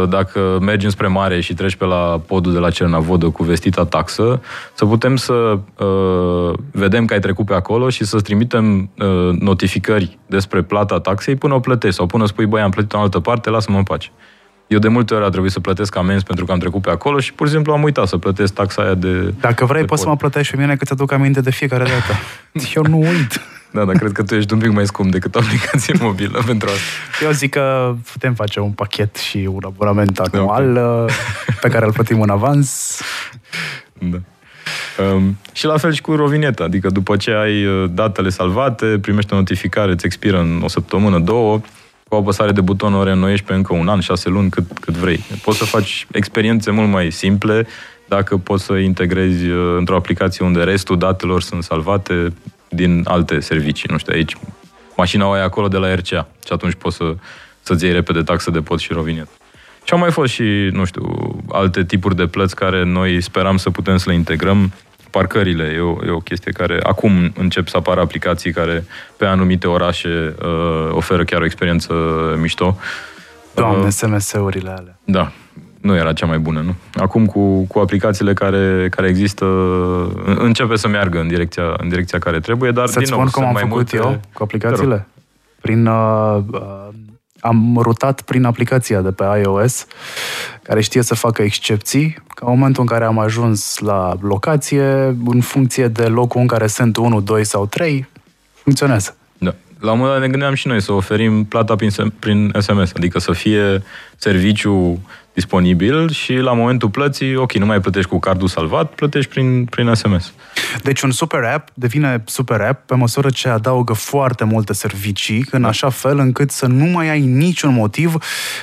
[0.09, 4.40] Dacă mergi spre mare și treci pe la podul de la Cernavodă cu vestita taxă,
[4.75, 10.19] să putem să uh, vedem că ai trecut pe acolo și să-ți trimitem uh, notificări
[10.27, 13.51] despre plata taxei până o plătești sau până spui, băi, am plătit în altă parte,
[13.51, 14.11] lasă-mă în pace.
[14.66, 17.20] Eu de multe ori a trebuit să plătesc amenzi pentru că am trecut pe acolo
[17.20, 19.35] și pur și simplu am uitat să plătesc taxa aia de...
[19.40, 20.09] Dacă vrei, de poți pod.
[20.09, 22.12] să mă plătești pe mine că ți-aduc aminte de fiecare dată.
[22.74, 23.40] Eu nu uit.
[23.70, 26.68] Da, dar cred că tu ești un pic mai scump decât o aplicație mobilă pentru
[26.68, 27.24] asta.
[27.24, 31.16] Eu zic că putem face un pachet și un abonament anual okay.
[31.61, 33.00] pe care îl plătim în avans.
[33.98, 34.18] Da.
[35.12, 39.33] Um, și la fel și cu rovineta, adică după ce ai uh, datele salvate, primești
[39.33, 41.61] o notificare, îți expiră în o săptămână, două,
[42.14, 44.94] cu o apăsare de buton o reînnoiești pe încă un an, șase luni, cât, cât
[44.94, 45.24] vrei.
[45.42, 47.66] Poți să faci experiențe mult mai simple
[48.09, 52.33] dacă poți să integrezi uh, într-o aplicație unde restul datelor sunt salvate
[52.68, 53.88] din alte servicii.
[53.92, 54.37] Nu știu, aici
[54.96, 57.14] mașina o ai acolo de la RCA și atunci poți să,
[57.61, 59.29] să-ți iei repede taxă de pod și rovinet.
[59.85, 63.70] Și au mai fost și, nu știu, alte tipuri de plăți care noi speram să
[63.70, 64.72] putem să le integrăm
[65.16, 68.85] parcările e o, e o chestie care acum încep să apară aplicații care
[69.16, 71.94] pe anumite orașe uh, oferă chiar o experiență
[72.40, 72.77] mișto.
[73.55, 74.98] Doamne, uh, SMS-urile alea.
[75.05, 75.33] Da,
[75.81, 76.74] nu era cea mai bună, nu?
[76.94, 79.44] Acum cu, cu aplicațiile care, care există,
[80.24, 83.48] începe să meargă în direcția, în direcția care trebuie, dar Să-ți din nou, spun cum
[83.48, 83.96] am făcut multe...
[83.96, 85.07] eu cu aplicațiile?
[85.61, 86.88] Prin uh, uh,
[87.45, 89.87] am rutat prin aplicația de pe iOS,
[90.63, 94.85] care știe să facă excepții, ca în momentul în care am ajuns la locație,
[95.27, 98.09] în funcție de locul în care sunt 1, 2 sau 3,
[98.53, 99.17] funcționează.
[99.81, 99.87] Da.
[99.87, 103.19] La un moment dat ne gândeam și noi să oferim plata prin, prin SMS, adică
[103.19, 103.83] să fie
[104.17, 105.01] serviciu
[105.35, 109.95] disponibil și la momentul plății, ok, nu mai plătești cu cardul salvat, plătești prin, prin
[109.95, 110.33] SMS.
[110.83, 115.63] Deci un super app devine super app pe măsură ce adaugă foarte multe servicii, în
[115.63, 115.69] da.
[115.69, 118.15] așa fel încât să nu mai ai niciun motiv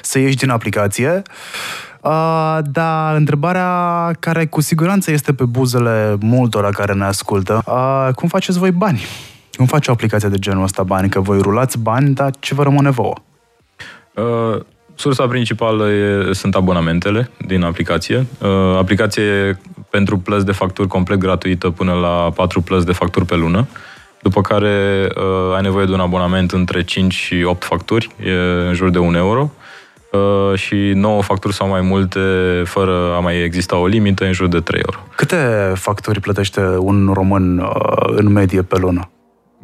[0.02, 1.22] să ieși din aplicație.
[2.02, 8.28] Uh, dar întrebarea care cu siguranță este pe buzele multora care ne ascultă, uh, cum
[8.28, 9.02] faceți voi bani?
[9.58, 11.10] Cum face o aplicație de genul ăsta bani?
[11.10, 13.16] Că voi rulați bani, dar ce vă rămâne vouă?
[14.16, 14.62] Uh,
[14.96, 18.26] Sursa principală e, sunt abonamentele din aplicație.
[18.42, 19.60] Uh, aplicație
[19.90, 23.68] pentru plăți de facturi complet gratuită până la 4 plăți de facturi pe lună,
[24.22, 28.32] după care uh, ai nevoie de un abonament între 5 și 8 facturi, e
[28.68, 29.52] în jur de 1 euro,
[30.12, 32.20] uh, și 9 facturi sau mai multe,
[32.66, 35.06] fără a mai exista o limită, în jur de 3 euro.
[35.16, 39.10] Câte facturi plătește un român uh, în medie pe lună?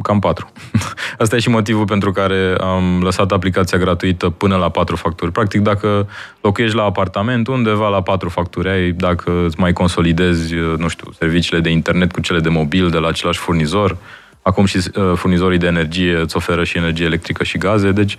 [0.04, 0.52] Cam patru.
[1.20, 5.32] Asta e și motivul pentru care am lăsat aplicația gratuită până la patru facturi.
[5.32, 6.08] Practic, dacă
[6.42, 11.60] locuiești la apartament, undeva la patru facturi ai, dacă îți mai consolidezi, nu știu, serviciile
[11.60, 13.98] de internet cu cele de mobil de la același furnizor,
[14.42, 18.18] acum și uh, furnizorii de energie îți oferă și energie electrică și gaze, deci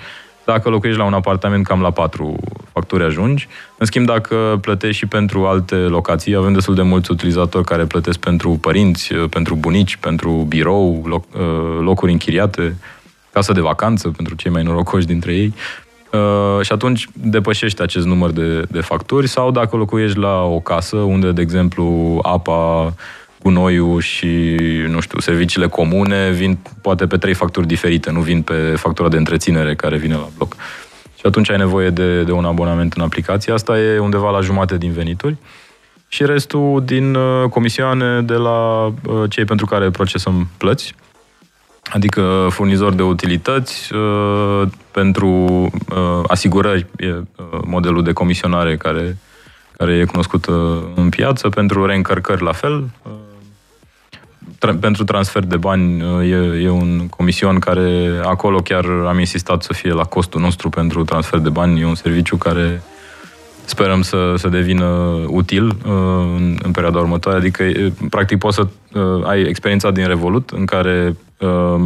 [0.53, 2.37] dacă locuiești la un apartament, cam la patru
[2.73, 3.49] facturi ajungi.
[3.79, 8.19] În schimb, dacă plătești și pentru alte locații, avem destul de mulți utilizatori care plătesc
[8.19, 12.77] pentru părinți, pentru bunici, pentru birou, loc, uh, locuri închiriate,
[13.33, 15.55] casă de vacanță pentru cei mai norocoși dintre ei.
[16.13, 20.97] Uh, și atunci depășești acest număr de, de facturi sau dacă locuiești la o casă
[20.97, 22.93] unde, de exemplu, apa
[23.43, 24.57] gunoiul și,
[24.89, 29.17] nu știu, serviciile comune vin poate pe trei facturi diferite, nu vin pe factura de
[29.17, 30.57] întreținere care vine la bloc.
[31.15, 33.53] Și atunci ai nevoie de, de un abonament în aplicație.
[33.53, 35.37] Asta e undeva la jumate din venituri.
[36.09, 38.93] Și restul din uh, comisioane de la uh,
[39.29, 40.95] cei pentru care procesăm plăți,
[41.91, 47.25] adică furnizori de utilități, uh, pentru uh, asigurări, e uh,
[47.67, 49.17] modelul de comisionare care,
[49.77, 50.57] care e cunoscut uh,
[50.95, 53.13] în piață, pentru reîncărcări la fel, uh,
[54.59, 59.63] tra- pentru transfer de bani uh, e, e un comision care acolo chiar am insistat
[59.63, 61.81] să fie la costul nostru pentru transfer de bani.
[61.81, 62.83] E un serviciu care
[63.69, 64.85] sperăm să, să devină
[65.27, 65.73] util uh,
[66.37, 67.39] în, în perioada următoare.
[67.39, 67.65] Adică,
[68.11, 71.81] practic, poți să uh, ai experiența din Revolut în care uh,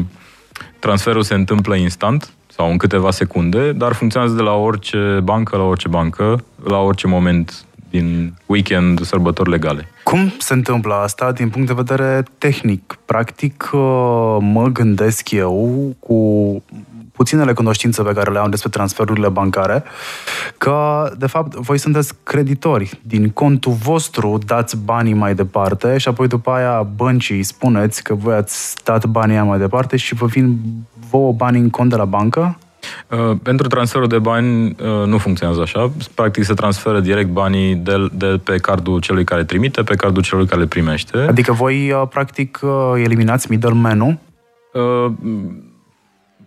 [0.79, 5.63] transferul se întâmplă instant sau în câteva secunde, dar funcționează de la orice bancă la
[5.63, 9.89] orice bancă, la orice moment din weekend, sărbători legale.
[10.03, 12.99] Cum se întâmplă asta din punct de vedere tehnic?
[13.05, 16.63] Practic, uh, mă gândesc eu cu
[17.13, 19.83] puținele cunoștințe pe care le am despre transferurile bancare,
[20.59, 23.01] că, de fapt, voi sunteți creditori.
[23.03, 28.35] Din contul vostru dați banii mai departe și apoi după aia băncii spuneți că voi
[28.35, 30.59] ați dat banii mai departe și vă vin
[31.11, 32.59] vouă bani în cont de la bancă?
[33.09, 35.93] Uh, pentru transferul de bani uh, nu funcționează așa.
[36.15, 40.47] Practic se transferă direct banii de, de pe cardul celui care trimite, pe cardul celui
[40.47, 41.19] care le primește.
[41.19, 42.61] Adică voi, uh, practic,
[42.97, 44.19] eliminați middleman-ul?
[44.73, 45.13] Uh,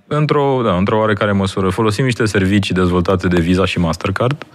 [0.07, 1.69] într-o, da, într-o oarecare măsură.
[1.69, 4.45] Folosim niște servicii dezvoltate de Visa și Mastercard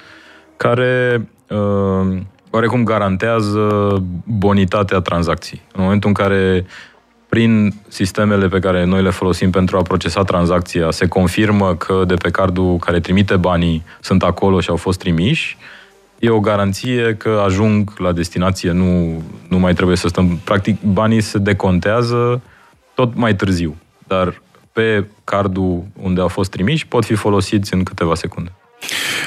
[0.57, 2.19] care uh,
[2.51, 5.63] oarecum garantează bonitatea tranzacției.
[5.73, 6.67] În momentul în care
[7.31, 12.15] prin sistemele pe care noi le folosim pentru a procesa tranzacția, se confirmă că de
[12.15, 15.57] pe cardul care trimite banii sunt acolo și au fost trimiși,
[16.19, 20.41] e o garanție că ajung la destinație, nu, nu mai trebuie să stăm...
[20.45, 22.43] Practic, banii se decontează
[22.95, 23.77] tot mai târziu,
[24.07, 28.53] dar pe cardul unde au fost trimiși pot fi folosiți în câteva secunde.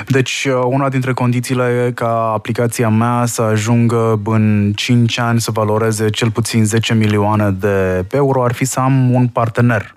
[0.08, 6.10] Deci, uh, una dintre condițiile ca aplicația mea să ajungă în 5 ani să valoreze
[6.10, 8.44] cel puțin 10 milioane de euro.
[8.44, 9.96] Ar fi să am un partener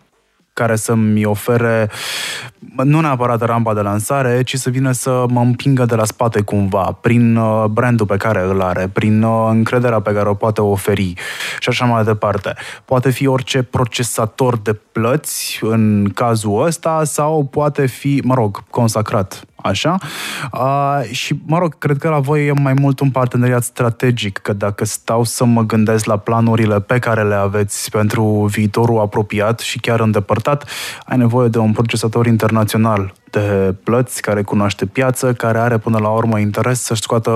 [0.53, 1.91] care să-mi ofere
[2.85, 6.99] nu neapărat rampa de lansare, ci să vină să mă împingă de la spate cumva,
[7.01, 11.15] prin uh, brandul pe care îl are, prin uh, încrederea pe care o poate oferi
[11.59, 12.55] și așa mai departe.
[12.85, 19.45] Poate fi orice procesator de plăți în cazul ăsta sau poate fi, mă rog, consacrat
[19.63, 19.97] așa.
[20.53, 24.53] Uh, și, mă rog, cred că la voi e mai mult un parteneriat strategic, că
[24.53, 29.79] dacă stau să mă gândesc la planurile pe care le aveți pentru viitorul apropiat și
[29.79, 30.69] chiar îndepărtat,
[31.07, 32.56] ai nevoie de un procesator internațional
[33.31, 37.31] de plăți, care cunoaște piață, care are până la urmă interes să-și scoată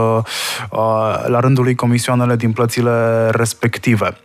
[0.70, 4.16] uh, la rândul lui comisioanele din plățile respective.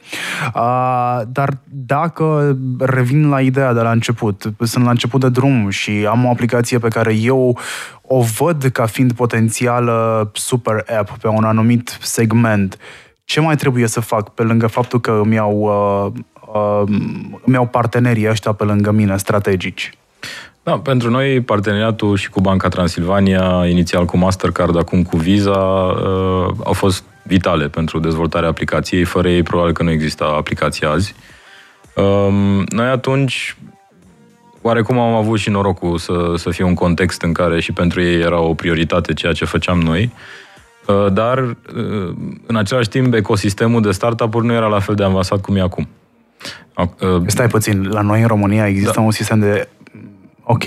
[0.55, 6.07] Uh, dar dacă revin la ideea de la început, sunt la început de drum și
[6.09, 7.57] am o aplicație pe care eu
[8.01, 12.77] o văd ca fiind potențială super app pe un anumit segment,
[13.23, 16.21] ce mai trebuie să fac pe lângă faptul că îmi iau, uh,
[16.53, 16.83] uh,
[17.45, 19.93] îmi iau partenerii ăștia pe lângă mine strategici?
[20.65, 26.53] Da, pentru noi parteneriatul și cu Banca Transilvania, inițial cu Mastercard, acum cu Visa, uh,
[26.63, 29.03] au fost vitale pentru dezvoltarea aplicației.
[29.03, 31.15] Fără ei, probabil că nu exista aplicația azi.
[31.95, 33.57] Um, noi atunci,
[34.61, 38.21] oarecum am avut și norocul să, să fie un context în care și pentru ei
[38.21, 40.11] era o prioritate ceea ce făceam noi.
[40.87, 45.41] Uh, dar, uh, în același timp, ecosistemul de startup-uri nu era la fel de avansat
[45.41, 45.87] cum e acum.
[46.77, 49.01] Uh, Stai puțin, la noi în România există da.
[49.01, 49.67] un sistem de
[50.45, 50.63] Ok.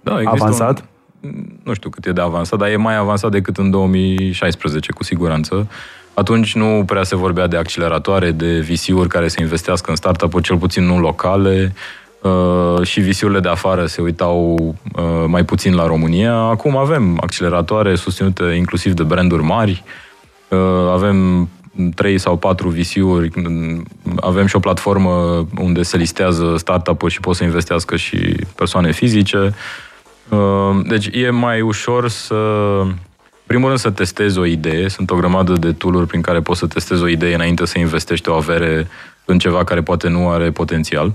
[0.00, 0.84] Da, avansat?
[1.20, 5.04] Un, nu știu cât e de avansat, dar e mai avansat decât în 2016, cu
[5.04, 5.68] siguranță.
[6.14, 10.56] Atunci nu prea se vorbea de acceleratoare, de VC-uri care se investească în startup-uri, cel
[10.56, 11.74] puțin nu locale,
[12.22, 14.54] uh, și visiurile de afară se uitau
[14.96, 16.34] uh, mai puțin la România.
[16.34, 19.84] Acum avem acceleratoare susținute inclusiv de branduri mari,
[20.48, 20.58] uh,
[20.92, 21.48] avem
[21.94, 23.30] trei sau patru VC-uri,
[24.20, 29.54] avem și o platformă unde se listează startup-uri și pot să investească și persoane fizice.
[30.28, 30.38] Uh,
[30.86, 32.36] deci e mai ușor să,
[33.46, 34.88] primul rând, să testezi o idee.
[34.88, 38.28] Sunt o grămadă de tool prin care poți să testezi o idee înainte să investești
[38.28, 38.88] o avere
[39.24, 41.14] în ceva care poate nu are potențial.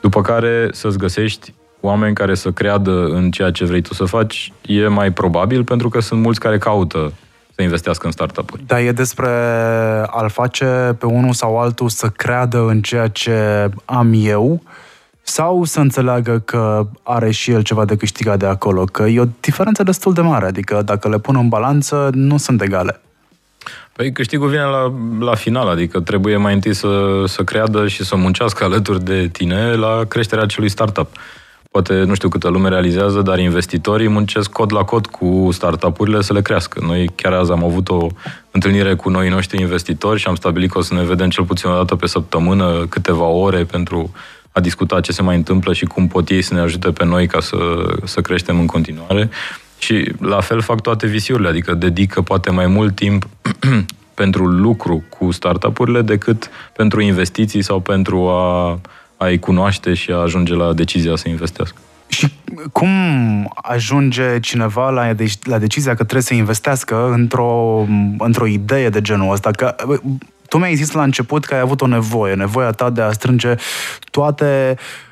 [0.00, 4.52] După care să-ți găsești oameni care să creadă în ceea ce vrei tu să faci,
[4.66, 7.12] e mai probabil pentru că sunt mulți care caută
[7.58, 8.62] să investească în startup-uri.
[8.66, 9.28] Dar e despre
[10.06, 14.62] a-l face pe unul sau altul să creadă în ceea ce am eu
[15.22, 19.24] sau să înțeleagă că are și el ceva de câștigat de acolo, că e o
[19.40, 23.00] diferență destul de mare, adică dacă le pun în balanță, nu sunt egale.
[23.92, 28.16] Păi câștigul vine la, la final, adică trebuie mai întâi să, să creadă și să
[28.16, 31.16] muncească alături de tine la creșterea acelui startup.
[31.70, 36.32] Poate nu știu câtă lume realizează, dar investitorii muncesc cod la cod cu startup-urile să
[36.32, 36.80] le crească.
[36.86, 38.06] Noi chiar azi am avut o
[38.50, 41.70] întâlnire cu noi noștri investitori și am stabilit că o să ne vedem cel puțin
[41.70, 44.12] o dată pe săptămână, câteva ore pentru
[44.52, 47.26] a discuta ce se mai întâmplă și cum pot ei să ne ajute pe noi
[47.26, 47.56] ca să,
[48.04, 49.30] să creștem în continuare.
[49.78, 53.26] Și la fel fac toate visiurile, adică dedică poate mai mult timp
[54.14, 58.80] pentru lucru cu startup-urile decât pentru investiții sau pentru a,
[59.18, 61.76] a-i cunoaște și a ajunge la decizia să investească.
[62.08, 62.32] Și
[62.72, 62.90] cum
[63.54, 65.12] ajunge cineva la,
[65.42, 67.86] la decizia că trebuie să investească într-o,
[68.18, 69.50] într-o idee de genul ăsta?
[69.50, 69.74] Că
[70.48, 73.54] tu mi-ai zis la început că ai avut o nevoie, nevoia ta de a strânge
[74.10, 75.07] toate uh,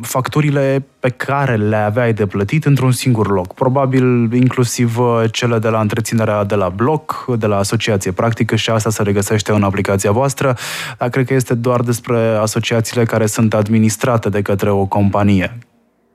[0.00, 3.54] facturile pe care le aveai de plătit într-un singur loc.
[3.54, 8.70] Probabil inclusiv uh, cele de la întreținerea de la bloc, de la asociație practică și
[8.70, 10.56] asta se regăsește în aplicația voastră,
[10.98, 15.58] dar cred că este doar despre asociațiile care sunt administrate de către o companie.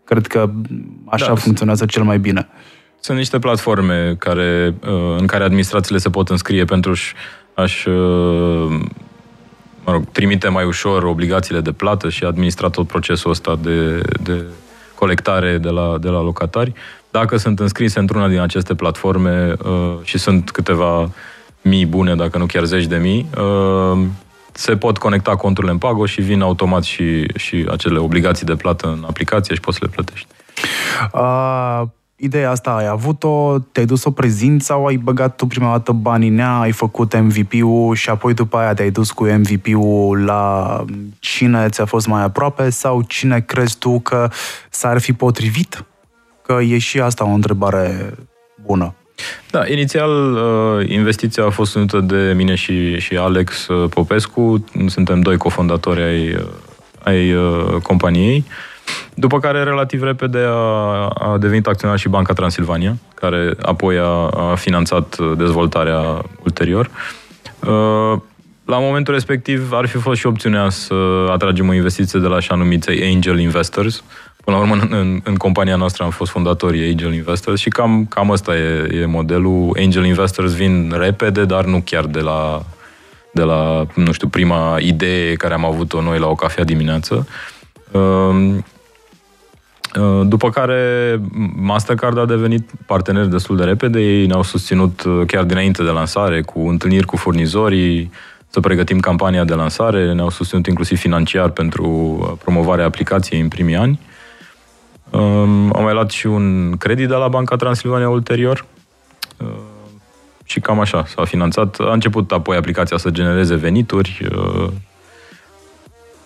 [0.03, 0.49] Cred că
[1.05, 2.47] așa da, funcționează cel mai bine.
[2.99, 6.93] Sunt niște platforme care, uh, în care administrațiile se pot înscrie pentru
[7.53, 8.81] a-și uh,
[9.85, 14.43] mă rog, trimite mai ușor obligațiile de plată și administra tot procesul ăsta de, de
[14.95, 16.73] colectare de la, de la locatari.
[17.11, 21.09] Dacă sunt înscrise într-una din aceste platforme uh, și sunt câteva
[21.61, 24.05] mii bune, dacă nu chiar zeci de mii, uh,
[24.51, 28.87] se pot conecta conturile în Pago și vin automat și, și acele obligații de plată
[28.87, 30.27] în aplicație și poți să le plătești.
[31.13, 31.81] Uh,
[32.15, 36.29] ideea asta ai avut-o, te-ai dus o prezint sau ai băgat tu prima dată banii
[36.29, 40.85] în ea, ai făcut MVP-ul și apoi după aia te-ai dus cu MVP-ul la
[41.19, 44.29] cine ți-a fost mai aproape sau cine crezi tu că
[44.69, 45.85] s-ar fi potrivit?
[46.41, 48.13] Că e și asta o întrebare
[48.65, 48.93] bună.
[49.51, 54.65] Da, inițial uh, investiția a fost susținută de mine și, și Alex uh, Popescu.
[54.87, 56.41] Suntem doi cofondatori ai, uh,
[57.03, 57.35] ai
[57.83, 58.45] companiei.
[59.13, 64.55] După care, relativ repede, a, a devenit acționar și Banca Transilvania, care apoi a, a
[64.55, 66.89] finanțat dezvoltarea ulterior.
[67.59, 68.19] Uh,
[68.65, 70.93] la momentul respectiv ar fi fost și opțiunea să
[71.31, 74.03] atragem o investiție de la așa numiți angel investors.
[74.43, 78.29] Până la urmă, în, în compania noastră am fost fondatorii angel investors și cam, cam
[78.29, 79.77] ăsta e, e modelul.
[79.79, 82.61] Angel investors vin repede, dar nu chiar de la,
[83.31, 87.15] de la, nu știu, prima idee care am avut-o noi la o cafea dimineață.
[87.15, 87.55] Uh,
[87.95, 88.57] Uh,
[90.23, 91.21] după care
[91.55, 96.41] Mastercard a devenit partener destul de repede, ei ne-au susținut uh, chiar dinainte de lansare,
[96.41, 98.11] cu întâlniri cu furnizorii,
[98.47, 103.75] să pregătim campania de lansare, ne-au susținut inclusiv financiar pentru uh, promovarea aplicației în primii
[103.75, 103.99] ani.
[105.09, 108.65] Um, am mai luat și un credit de la Banca Transilvania ulterior
[110.43, 111.77] și cam așa s-a finanțat.
[111.79, 114.27] A început apoi aplicația să genereze venituri,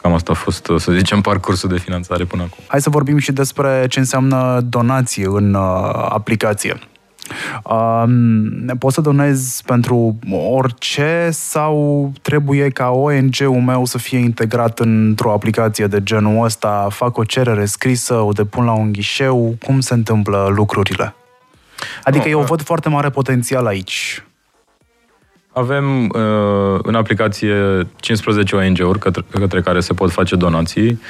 [0.01, 2.63] Cam asta a fost, să zicem, parcursul de finanțare până acum.
[2.67, 5.61] Hai să vorbim și despre ce înseamnă donație în uh,
[6.09, 6.79] aplicație.
[7.63, 15.31] Um, poți să donezi pentru orice sau trebuie ca ONG-ul meu să fie integrat într-o
[15.31, 16.87] aplicație de genul ăsta?
[16.91, 19.55] Fac o cerere scrisă, o depun la un ghișeu?
[19.65, 21.13] Cum se întâmplă lucrurile?
[22.03, 24.23] Adică no, eu văd foarte mare potențial aici.
[25.51, 31.01] Avem uh, în aplicație 15 ONG-uri către, către care se pot face donații.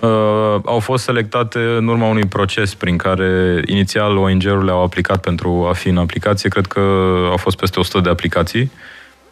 [0.00, 5.66] Uh, au fost selectate în urma unui proces prin care inițial ONG-urile au aplicat pentru
[5.68, 6.48] a fi în aplicație.
[6.48, 6.80] Cred că
[7.30, 8.70] au fost peste 100 de aplicații.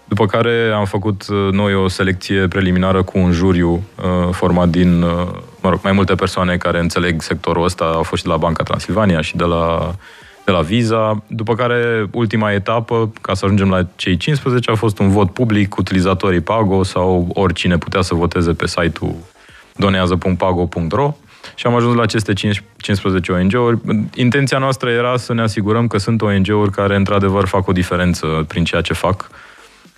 [0.09, 5.03] După care am făcut uh, noi o selecție preliminară cu un juriu uh, format din
[5.03, 5.11] uh,
[5.61, 7.85] mă rog, mai multe persoane care înțeleg sectorul ăsta.
[7.85, 9.95] Au fost și de la Banca Transilvania și de la
[10.49, 14.99] de la Visa, după care ultima etapă, ca să ajungem la cei 15, a fost
[14.99, 19.15] un vot public, utilizatorii Pago sau oricine putea să voteze pe site-ul
[19.77, 21.17] donează.pago.ro
[21.55, 22.33] și am ajuns la aceste
[22.77, 23.79] 15 ONG-uri.
[24.15, 28.65] Intenția noastră era să ne asigurăm că sunt ONG-uri care într-adevăr fac o diferență prin
[28.65, 29.31] ceea ce fac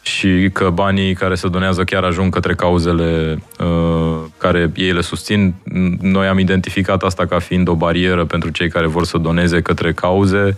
[0.03, 5.55] și că banii care se donează chiar ajung către cauzele uh, care ei le susțin.
[6.01, 9.93] Noi am identificat asta ca fiind o barieră pentru cei care vor să doneze către
[9.93, 10.57] cauze.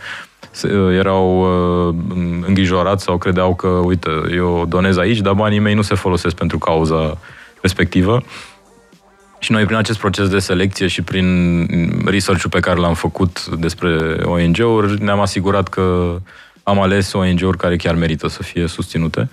[0.65, 1.95] Uh, erau uh,
[2.47, 6.59] îngrijorați sau credeau că, uite, eu donez aici, dar banii mei nu se folosesc pentru
[6.59, 7.19] cauza
[7.61, 8.23] respectivă.
[9.39, 11.27] Și noi, prin acest proces de selecție și prin
[12.05, 16.17] research-ul pe care l-am făcut despre ONG-uri, ne-am asigurat că
[16.63, 19.29] am ales ONG-uri care chiar merită să fie susținute.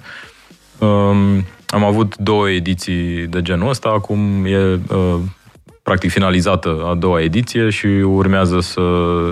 [0.78, 5.16] Um, am avut două ediții de genul ăsta, acum e uh,
[5.84, 8.82] practic finalizată a doua ediție și urmează să,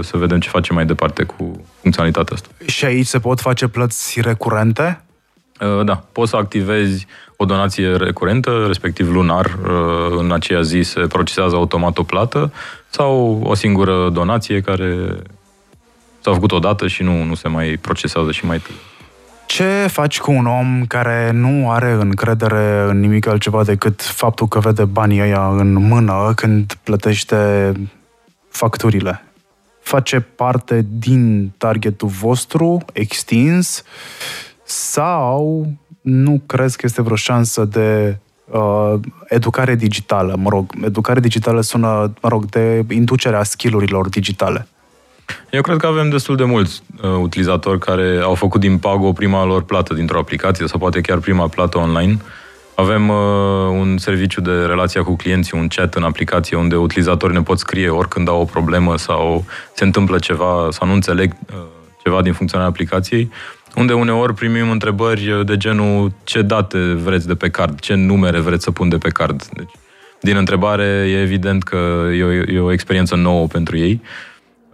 [0.01, 2.47] să vedem ce facem mai departe cu funcționalitatea asta.
[2.65, 5.01] Și aici se pot face plăți recurente?
[5.59, 10.99] Uh, da, poți să activezi o donație recurentă, respectiv lunar, uh, în aceea zi se
[10.99, 12.51] procesează automat o plată
[12.89, 15.17] sau o singură donație care
[16.27, 18.81] s-a făcut odată și nu, nu se mai procesează și mai târziu.
[19.45, 24.59] Ce faci cu un om care nu are încredere în nimic altceva decât faptul că
[24.59, 27.71] vede banii ăia în mână când plătește
[28.49, 29.23] facturile?
[29.81, 33.83] Face parte din targetul vostru extins
[34.63, 35.67] sau
[36.01, 38.93] nu crezi că este vreo șansă de uh,
[39.27, 44.67] educare digitală, mă rog, educare digitală sună, mă rog, de inducerea skillurilor digitale?
[45.49, 49.45] Eu cred că avem destul de mulți uh, utilizatori care au făcut din Pago prima
[49.45, 52.17] lor plată dintr-o aplicație sau poate chiar prima plată online.
[52.75, 53.15] Avem uh,
[53.69, 57.89] un serviciu de relația cu clienții, un chat în aplicație unde utilizatorii ne pot scrie
[57.89, 61.55] oricând au o problemă sau se întâmplă ceva sau nu înțeleg uh,
[62.03, 63.31] ceva din funcționarea aplicației,
[63.75, 68.63] unde uneori primim întrebări de genul ce date vreți de pe card, ce numere vreți
[68.63, 69.43] să pun de pe card.
[69.53, 69.71] Deci,
[70.21, 74.01] din întrebare e evident că e o, e o experiență nouă pentru ei.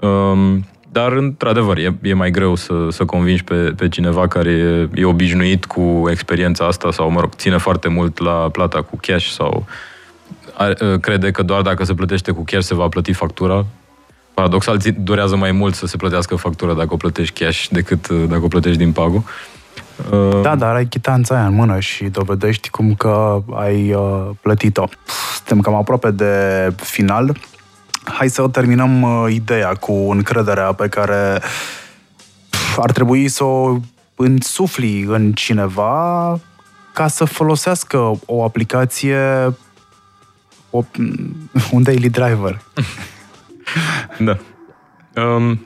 [0.07, 4.89] Um, dar, într-adevăr, e, e mai greu să, să convingi pe, pe cineva care e,
[5.01, 9.27] e obișnuit cu experiența asta sau, mă rog, ține foarte mult la plata cu cash
[9.27, 9.65] sau
[10.53, 13.65] are, crede că doar dacă se plătește cu cash se va plăti factura.
[14.33, 18.47] Paradoxal, durează mai mult să se plătească factura dacă o plătești cash decât dacă o
[18.47, 19.23] plătești din Pago.
[20.41, 24.85] Da, dar ai chitanța aia în mână și dovedești cum că ai uh, plătit-o.
[25.35, 26.33] Suntem cam aproape de
[26.75, 27.37] final.
[28.03, 31.41] Hai să terminăm uh, ideea cu încrederea pe care
[32.77, 33.77] ar trebui să o
[34.15, 36.39] însufli în cineva
[36.93, 39.17] ca să folosească o aplicație,
[40.69, 40.83] o,
[41.71, 42.61] un daily driver.
[44.27, 44.37] da.
[45.21, 45.65] Um,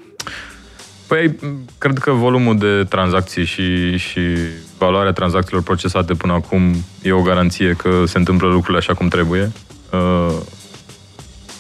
[1.08, 1.36] păi,
[1.78, 4.22] cred că volumul de tranzacții și, și
[4.78, 9.52] valoarea tranzacțiilor procesate până acum e o garanție că se întâmplă lucrurile așa cum trebuie.
[9.92, 10.38] Uh,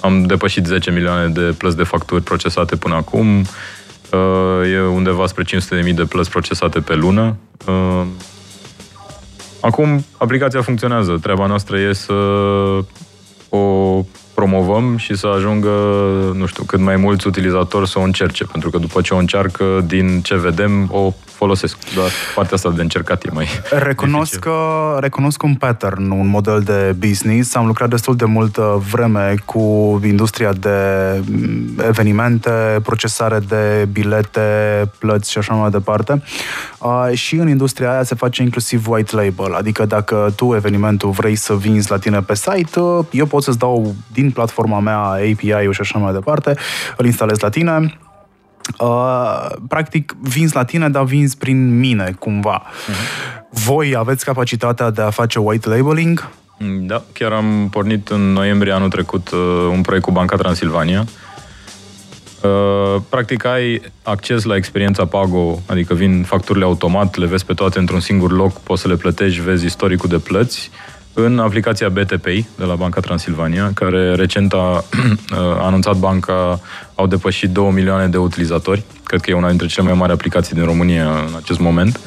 [0.02, 3.40] am depășit 10 milioane de plăți de facturi procesate până acum.
[4.12, 5.44] Uh, e undeva spre
[5.84, 7.36] 500.000 de plăți procesate pe lună.
[7.68, 8.06] Uh,
[9.60, 11.18] acum, aplicația funcționează.
[11.22, 12.14] Treaba noastră e să
[13.50, 15.70] o promovăm și să ajungă,
[16.34, 19.84] nu știu, cât mai mulți utilizatori să o încerce, pentru că după ce o încearcă,
[19.86, 21.78] din ce vedem, o folosesc.
[21.94, 23.48] Doar partea asta de încercat e mai
[23.90, 24.54] recunosc, că,
[25.00, 27.56] recunosc un pattern, un model de business.
[27.56, 30.78] Am lucrat destul de multă vreme cu industria de
[31.30, 32.50] mm, evenimente,
[32.84, 34.50] procesare de bilete,
[34.98, 36.24] plăți și așa mai departe.
[36.80, 41.36] Uh, și în industria aia se face inclusiv white label, adică dacă tu evenimentul vrei
[41.36, 45.74] să vinzi la tine pe site, uh, eu pot să-ți dau din platforma mea API-ul
[45.74, 46.56] și așa mai departe,
[46.98, 47.98] îl instalez la tine,
[48.80, 52.62] Uh, practic vinzi la tine, dar vinzi prin mine, cumva.
[52.62, 53.46] Uh-huh.
[53.50, 56.30] Voi aveți capacitatea de a face white labeling?
[56.82, 59.40] Da, chiar am pornit în noiembrie anul trecut uh,
[59.72, 61.06] un proiect cu Banca Transilvania.
[62.42, 67.80] Uh, practic ai acces la experiența Pago, adică vin facturile automat, le vezi pe toate
[67.80, 70.72] într-un singur loc, poți să le plătești, vezi istoricul de plăți
[71.20, 74.84] în aplicația BTPI de la Banca Transilvania, care recent a,
[75.60, 76.60] a anunțat banca,
[76.96, 78.84] au depășit 2 milioane de utilizatori.
[79.04, 82.00] Cred că e una dintre cele mai mari aplicații din România în acest moment.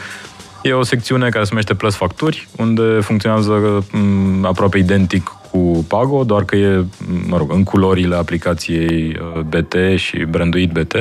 [0.62, 6.24] E o secțiune care se numește Plus Facturi, unde funcționează m, aproape identic cu Pago,
[6.24, 6.84] doar că e,
[7.26, 10.92] mă rog, în culorile aplicației uh, BT și branduit BT.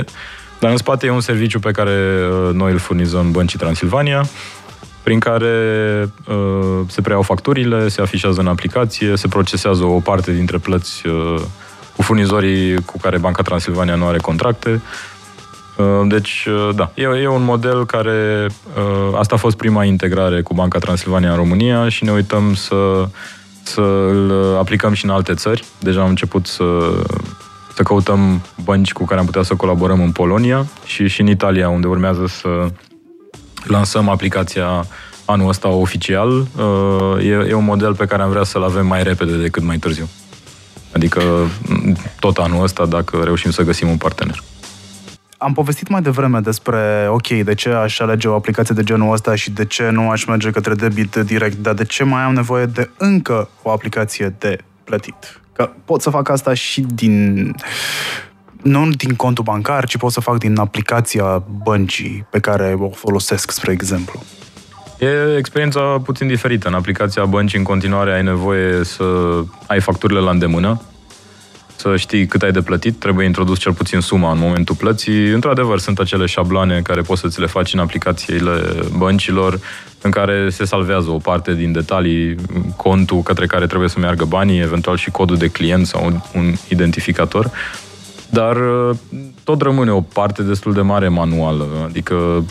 [0.60, 4.26] Dar în spate e un serviciu pe care uh, noi îl furnizăm Băncii Transilvania,
[5.10, 5.54] prin care
[6.28, 11.42] uh, se preiau facturile, se afișează în aplicație, se procesează o parte dintre plăți uh,
[11.96, 14.82] cu furnizorii cu care Banca Transilvania nu are contracte.
[15.78, 18.48] Uh, deci, uh, da, e, e un model care...
[18.78, 23.08] Uh, asta a fost prima integrare cu Banca Transilvania în România și ne uităm să,
[23.64, 25.64] să îl aplicăm și în alte țări.
[25.80, 26.64] Deja am început să,
[27.76, 31.70] să căutăm bănci cu care am putea să colaborăm în Polonia și, și în Italia,
[31.70, 32.70] unde urmează să
[33.64, 34.86] lansăm aplicația
[35.26, 36.30] anul ăsta oficial.
[36.30, 39.78] Uh, e, e un model pe care am vrea să-l avem mai repede decât mai
[39.78, 40.10] târziu.
[40.94, 41.22] Adică
[41.68, 44.44] mm, tot anul ăsta, dacă reușim să găsim un partener.
[45.38, 49.36] Am povestit mai devreme despre, ok, de ce aș alege o aplicație de genul ăsta
[49.36, 52.66] și de ce nu aș merge către debit direct, dar de ce mai am nevoie
[52.66, 55.42] de încă o aplicație de plătit?
[55.54, 57.56] Că pot să fac asta și din
[58.62, 63.52] nu din contul bancar, ci pot să fac din aplicația băncii pe care o folosesc,
[63.52, 64.24] spre exemplu.
[65.00, 66.68] E experiența puțin diferită.
[66.68, 69.04] În aplicația băncii, în continuare, ai nevoie să
[69.68, 70.82] ai facturile la îndemână,
[71.76, 75.30] să știi cât ai de plătit, trebuie introdus cel puțin suma în momentul plății.
[75.30, 78.62] Într-adevăr, sunt acele șabloane care poți să ți le faci în aplicațiile
[78.98, 79.60] băncilor,
[80.02, 82.36] în care se salvează o parte din detalii,
[82.76, 86.54] contul către care trebuie să meargă banii, eventual și codul de client sau un, un
[86.68, 87.52] identificator.
[88.30, 88.96] Dar uh,
[89.44, 92.46] tot rămâne o parte destul de mare manuală, adică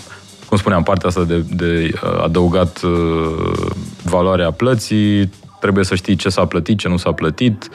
[0.49, 3.71] cum spuneam, partea asta de, de uh, adăugat uh,
[4.03, 7.69] valoarea plății, trebuie să știi ce s-a plătit, ce nu s-a plătit,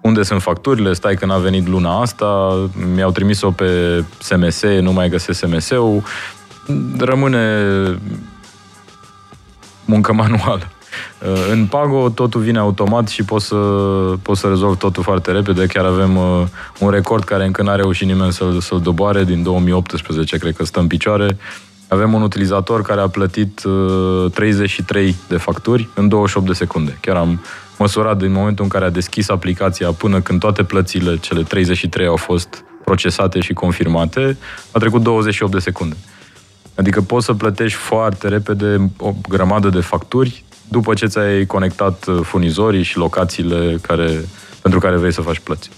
[0.00, 2.58] unde sunt facturile, stai că n-a venit luna asta,
[2.94, 6.02] mi-au trimis-o pe SMS, nu mai găsesc SMS-ul,
[6.98, 7.66] rămâne
[9.84, 10.68] muncă manuală.
[11.22, 13.56] Uh, în Pago totul vine automat și poți să,
[14.22, 15.66] poți să rezolvi totul foarte repede.
[15.66, 16.46] Chiar avem uh,
[16.78, 20.80] un record care încă n-a reușit nimeni să-l, să-l doboare, din 2018 cred că stă
[20.80, 21.36] în picioare.
[21.88, 23.62] Avem un utilizator care a plătit
[24.32, 26.98] 33 uh, de facturi în 28 de secunde.
[27.00, 27.40] Chiar am
[27.78, 32.16] măsurat din momentul în care a deschis aplicația până când toate plățile, cele 33 au
[32.16, 34.36] fost procesate și confirmate,
[34.72, 35.96] a trecut 28 de secunde.
[36.74, 42.20] Adică poți să plătești foarte repede o grămadă de facturi după ce ți-ai conectat uh,
[42.22, 44.24] furnizorii și locațiile care,
[44.62, 45.70] pentru care vrei să faci plăți.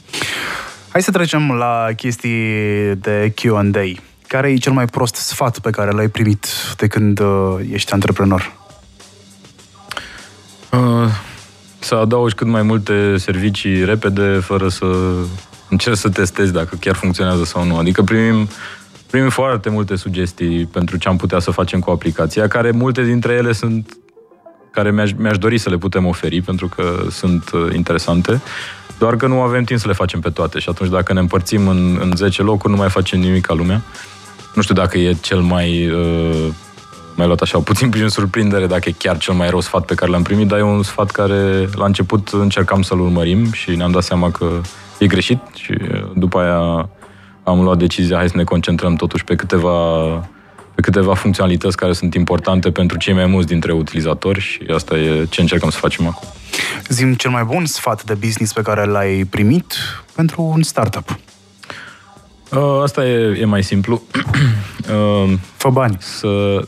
[0.89, 4.01] Hai să trecem la chestii de Q&A.
[4.27, 8.53] Care e cel mai prost sfat pe care l-ai primit de când uh, ești antreprenor?
[10.71, 11.09] Uh,
[11.79, 14.87] să adaugi cât mai multe servicii repede, fără să
[15.69, 17.77] încerci să testezi dacă chiar funcționează sau nu.
[17.77, 18.49] Adică primim,
[19.11, 23.33] primim foarte multe sugestii pentru ce am putea să facem cu aplicația, care multe dintre
[23.33, 23.97] ele sunt
[24.73, 28.41] care mi-aș, mi-aș dori să le putem oferi, pentru că sunt uh, interesante,
[28.99, 31.69] doar că nu avem timp să le facem pe toate și atunci dacă ne împărțim
[31.69, 33.83] în, în 10 locuri, nu mai facem nimic ca lumea.
[34.55, 35.91] Nu știu dacă e cel mai...
[35.91, 36.47] Uh,
[37.17, 40.11] mai luat așa puțin prin surprindere dacă e chiar cel mai rău sfat pe care
[40.11, 44.03] l-am primit, dar e un sfat care la început încercam să-l urmărim și ne-am dat
[44.03, 44.61] seama că
[44.99, 46.89] e greșit și uh, după aia
[47.43, 49.73] am luat decizia, hai să ne concentrăm totuși pe câteva
[50.75, 55.27] pe câteva funcționalități care sunt importante pentru cei mai mulți dintre utilizatori și asta e
[55.31, 56.29] ce încercăm să facem acum.
[56.89, 59.75] Zim cel mai bun sfat de business pe care l-ai primit
[60.15, 61.19] pentru un startup.
[62.51, 64.03] Uh, asta e, e mai simplu.
[64.13, 65.97] uh, Fă bani.
[66.01, 66.61] Să,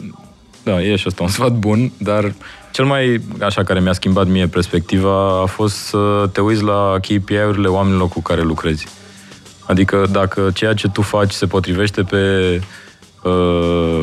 [0.62, 2.34] da, e și asta un sfat bun, dar
[2.72, 7.68] cel mai, așa, care mi-a schimbat mie perspectiva a fost să te uiți la KPI-urile
[7.68, 8.86] oamenilor cu care lucrezi.
[9.66, 12.18] Adică dacă ceea ce tu faci se potrivește pe
[13.24, 14.02] uh,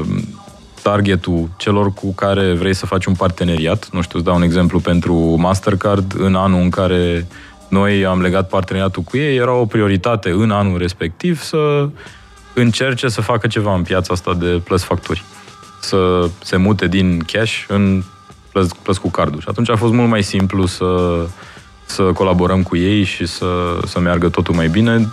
[0.82, 3.90] targetul celor cu care vrei să faci un parteneriat.
[3.92, 6.14] Nu știu, îți dau un exemplu pentru Mastercard.
[6.18, 7.28] În anul în care
[7.68, 11.90] noi am legat parteneriatul cu ei, era o prioritate în anul respectiv să
[12.54, 15.24] încerce să facă ceva în piața asta de plăți facturi.
[15.82, 18.04] Să se mute din cash în
[18.52, 19.40] plăți, plăți cu cardul.
[19.40, 20.86] Și atunci a fost mult mai simplu să
[21.92, 25.10] să colaborăm cu ei și să, să meargă totul mai bine.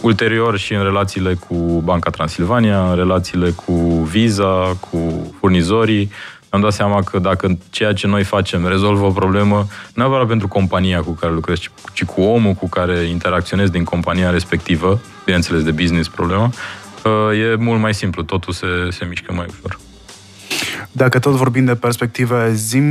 [0.00, 1.54] Ulterior și în relațiile cu
[1.84, 3.72] Banca Transilvania, în relațiile cu
[4.10, 4.98] Visa, cu
[5.38, 6.10] furnizorii,
[6.48, 9.56] am dat seama că dacă ceea ce noi facem rezolvă o problemă,
[9.94, 13.84] nu neapărat pentru compania cu care lucrezi, ci, ci cu omul cu care interacționezi din
[13.84, 16.50] compania respectivă, bineînțeles de business problema,
[17.32, 19.78] e mult mai simplu, totul se, se mișcă mai ușor.
[20.92, 22.84] Dacă tot vorbim de perspective, zim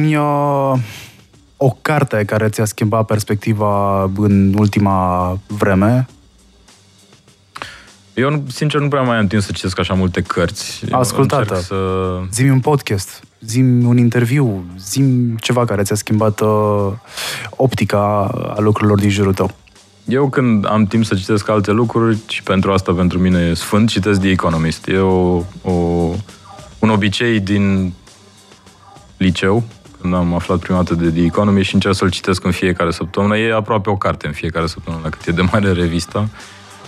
[1.57, 6.07] o carte care ți-a schimbat perspectiva în ultima vreme?
[8.13, 10.83] Eu, sincer, nu prea mai am timp să citesc așa multe cărți.
[10.91, 11.55] Ascultată.
[11.55, 11.75] Să...
[12.31, 16.91] Zimi un podcast, zimi un interviu, zimi ceva care ți-a schimbat uh,
[17.49, 19.51] optica a lucrurilor din jurul tău.
[20.07, 23.89] Eu când am timp să citesc alte lucruri, și pentru asta pentru mine e sfânt,
[23.89, 24.87] citesc The Economist.
[24.87, 25.71] E o, o,
[26.79, 27.93] un obicei din
[29.17, 29.63] liceu,
[30.01, 33.37] când am aflat prima dată de The Economy și încerc să-l citesc în fiecare săptămână.
[33.37, 36.29] E aproape o carte în fiecare săptămână, cât e de mare revista.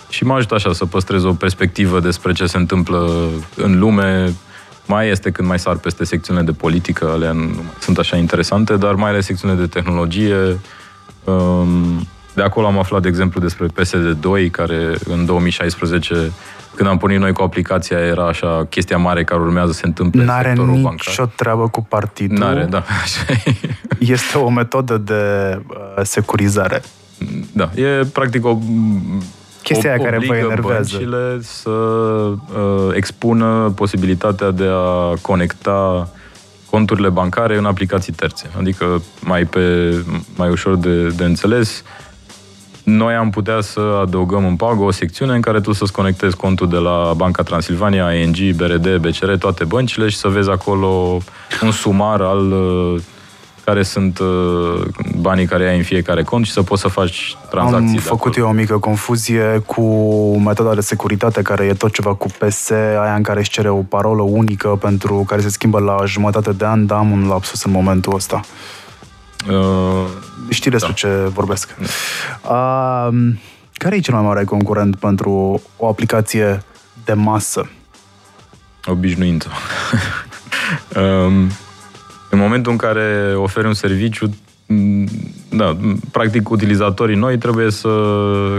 [0.09, 4.33] Și mă ajută așa să păstrez o perspectivă despre ce se întâmplă în lume.
[4.85, 8.93] Mai este când mai sar peste secțiunile de politică, alea nu sunt așa interesante, dar
[8.93, 10.59] mai ales secțiunile de tehnologie.
[11.23, 16.31] Um, de acolo am aflat, de exemplu, despre PSD2, care în 2016
[16.79, 20.23] când am pornit noi cu aplicația, era așa chestia mare care urmează să se întâmple
[20.23, 21.07] N-are în sectorul bancar.
[21.07, 22.37] nicio treabă cu partidul.
[22.37, 22.77] N-are, da.
[23.03, 23.53] Așa e.
[23.99, 25.13] Este o metodă de
[25.67, 26.81] uh, securizare.
[27.51, 28.57] Da, e practic o
[29.63, 30.97] chestia o, care vă enervează.
[30.97, 36.09] băncile să uh, expună posibilitatea de a conecta
[36.69, 38.49] conturile bancare în aplicații terțe.
[38.57, 39.93] Adică mai pe
[40.35, 41.83] mai ușor de, de înțeles,
[42.95, 46.69] noi am putea să adăugăm în Pago o secțiune în care tu să-ți conectezi contul
[46.69, 51.17] de la Banca Transilvania, ING, BRD, BCR, toate băncile și să vezi acolo
[51.61, 52.53] un sumar al
[53.69, 54.81] care sunt uh,
[55.19, 57.97] banii care ai în fiecare cont și să poți să faci tranzacții.
[57.97, 59.83] Am făcut eu o mică confuzie cu
[60.37, 63.81] metoda de securitate care e tot ceva cu PS, aia în care își cere o
[63.81, 67.71] parolă unică pentru care se schimbă la jumătate de an, dar am un lapsus în
[67.71, 68.41] momentul ăsta.
[69.47, 70.05] Uh,
[70.49, 70.95] Știi despre da.
[70.95, 71.75] ce vorbesc.
[72.41, 73.09] Da.
[73.11, 73.33] Uh,
[73.73, 76.63] care e cel mai mare concurent pentru o aplicație
[77.03, 77.69] de masă?
[78.85, 79.49] Obișnuință.
[81.01, 81.49] um,
[82.29, 84.35] în momentul în care oferi un serviciu,
[85.49, 85.77] da,
[86.11, 87.89] practic utilizatorii noi trebuie să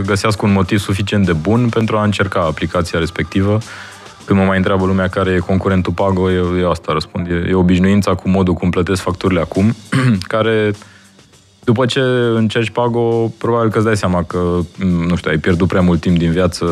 [0.06, 3.58] găsească un motiv suficient de bun pentru a încerca aplicația respectivă.
[4.30, 7.26] Când mă mai întreabă lumea care e concurentul Pago, eu, eu asta răspund.
[7.26, 9.76] E, e obișnuința cu modul cum plătesc facturile acum,
[10.34, 10.72] care
[11.64, 12.00] după ce
[12.34, 14.58] încerci Pago, probabil că îți dai seama că,
[15.08, 16.66] nu știu, ai pierdut prea mult timp din viață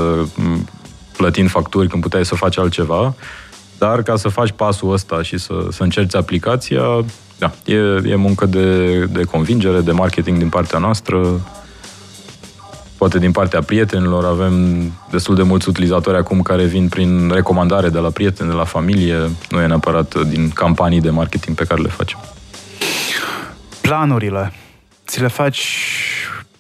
[1.17, 3.15] plătind facturi când puteai să faci altceva
[3.79, 6.83] dar ca să faci pasul ăsta și să, să încerci aplicația,
[7.39, 11.41] da, e, e muncă de, de convingere, de marketing din partea noastră,
[12.99, 14.25] poate din partea prietenilor.
[14.25, 14.53] Avem
[15.11, 19.17] destul de mulți utilizatori acum care vin prin recomandare de la prieteni, de la familie,
[19.51, 22.19] nu e neapărat din campanii de marketing pe care le facem.
[23.81, 24.53] Planurile,
[25.07, 25.79] ți le faci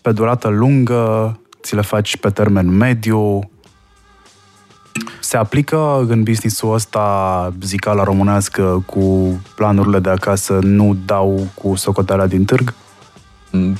[0.02, 3.50] pe durată lungă, ți le faci pe termen mediu,
[5.20, 12.26] se aplică în businessul ăsta zicala românească cu planurile de acasă nu dau cu socoteala
[12.26, 12.68] din târg?
[12.68, 12.87] Mm,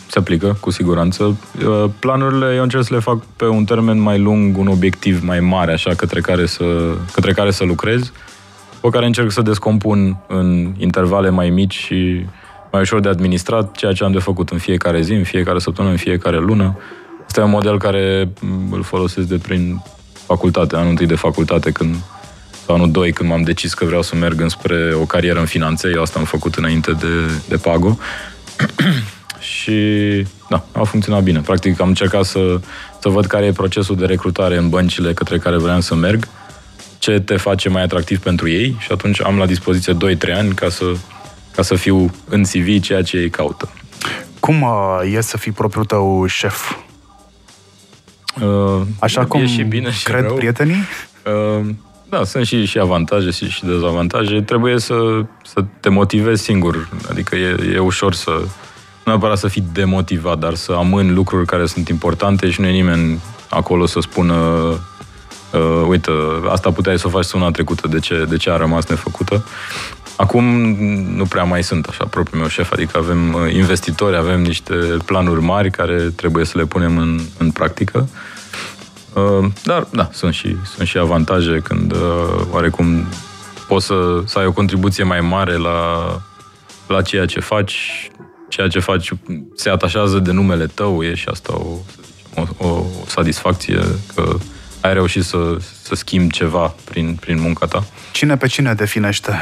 [0.07, 1.25] se aplică, cu siguranță.
[1.25, 5.41] Uh, planurile eu încerc să le fac pe un termen mai lung, un obiectiv mai
[5.41, 6.65] mare, așa, către care să,
[7.13, 8.13] către care să lucrez,
[8.81, 12.27] pe care încerc să descompun în intervale mai mici și
[12.73, 15.93] mai ușor de administrat ceea ce am de făcut în fiecare zi, în fiecare săptămână,
[15.93, 16.79] în fiecare lună.
[17.27, 19.83] Asta e un model care mm, îl folosesc de prin
[20.27, 21.95] facultate, anul întâi de facultate, când,
[22.67, 25.91] sau anul doi, când m-am decis că vreau să merg înspre o carieră în finanțe,
[25.95, 27.99] eu asta am făcut înainte de, de Pago.
[29.49, 29.77] și
[30.49, 31.41] da, a funcționat bine.
[31.41, 32.61] Practic am încercat să,
[33.01, 36.29] să văd care e procesul de recrutare în băncile către care vreau să merg,
[36.99, 40.69] ce te face mai atractiv pentru ei și atunci am la dispoziție 2-3 ani ca
[40.69, 40.85] să,
[41.55, 43.69] ca să fiu în CV ceea ce ei caută.
[44.41, 46.77] Cum uh, e să fii propriul tău șef?
[48.41, 50.35] Uh, Așa cum și bine și cred rău.
[50.35, 50.83] prietenii?
[51.27, 51.67] Uh,
[52.09, 54.41] da, sunt și, și avantaje și, și dezavantaje.
[54.41, 54.95] Trebuie să,
[55.45, 56.89] să te motivezi singur.
[57.11, 58.31] Adică e, e ușor să...
[59.09, 62.71] Nu neapărat să fii demotivat, dar să amâni lucruri care sunt importante și nu e
[62.71, 64.35] nimeni acolo să spună
[65.53, 66.11] uh, uite,
[66.49, 69.45] asta puteai să o faci săptămâna trecută, de ce, de ce a rămas nefăcută?
[70.17, 70.45] Acum
[71.17, 75.43] nu prea mai sunt așa propriul meu șef, adică avem uh, investitori, avem niște planuri
[75.43, 78.09] mari care trebuie să le punem în, în practică.
[79.13, 83.07] Uh, dar, da, sunt și, sunt și avantaje când uh, oarecum
[83.69, 86.07] poți să, să ai o contribuție mai mare la,
[86.87, 88.11] la ceea ce faci.
[88.49, 89.13] Ceea ce faci
[89.55, 93.81] se atașează de numele tău, e și asta o, să zicem, o, o satisfacție
[94.15, 94.37] că
[94.81, 97.85] ai reușit să, să schimbi ceva prin, prin munca ta.
[98.13, 99.33] Cine pe cine definește?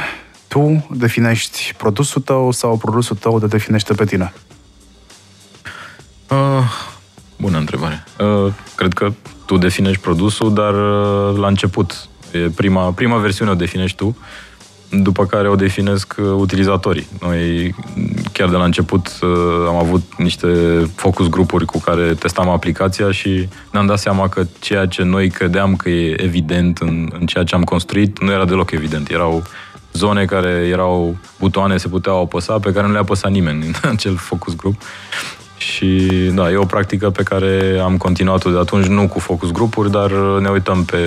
[0.47, 4.33] Tu definești produsul tău sau produsul tău te definește pe tine?
[6.29, 6.71] Uh,
[7.37, 8.03] bună întrebare.
[8.19, 9.13] Uh, cred că
[9.45, 14.17] tu definești produsul, dar uh, la început, e prima, prima versiune o definești tu,
[14.89, 17.07] după care o definesc uh, utilizatorii.
[17.21, 17.75] Noi,
[18.31, 19.29] chiar de la început, uh,
[19.67, 20.47] am avut niște
[20.95, 25.75] focus grupuri cu care testam aplicația și ne-am dat seama că ceea ce noi credeam
[25.75, 29.09] că e evident în, în ceea ce am construit, nu era deloc evident.
[29.09, 29.43] Erau
[29.93, 34.15] zone care erau butoane, se puteau apăsa, pe care nu le apăsa nimeni în acel
[34.15, 34.75] focus group.
[35.57, 39.91] Și da, e o practică pe care am continuat-o de atunci, nu cu focus grupuri,
[39.91, 40.97] dar ne uităm pe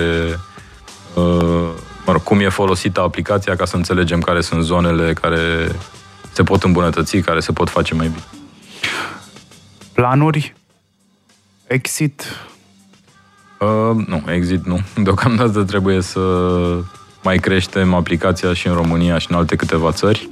[1.13, 1.69] uh,
[2.11, 5.39] mă rog, cum e folosită aplicația ca să înțelegem care sunt zonele care
[6.31, 8.23] se pot îmbunătăți, care se pot face mai bine.
[9.93, 10.55] Planuri?
[11.67, 12.25] Exit?
[13.59, 14.79] Uh, nu, exit nu.
[15.03, 16.19] Deocamdată trebuie să
[17.23, 20.29] mai creștem aplicația și în România și în alte câteva țări.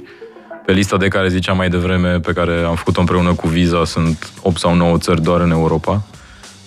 [0.66, 4.30] Pe lista de care ziceam mai devreme, pe care am făcut-o împreună cu Visa, sunt
[4.42, 6.02] 8 sau 9 țări doar în Europa.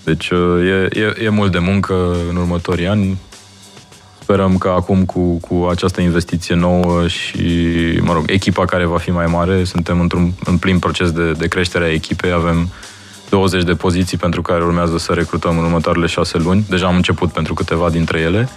[0.03, 3.17] Deci uh, e, e, e mult de muncă în următorii ani.
[4.23, 7.37] Sperăm că acum cu, cu această investiție nouă și,
[8.01, 11.47] mă rog, echipa care va fi mai mare, suntem într-un în plin proces de, de
[11.47, 12.69] creștere a echipei, avem
[13.29, 16.65] 20 de poziții pentru care urmează să recrutăm în următoarele șase luni.
[16.69, 18.49] Deja am început pentru câteva dintre ele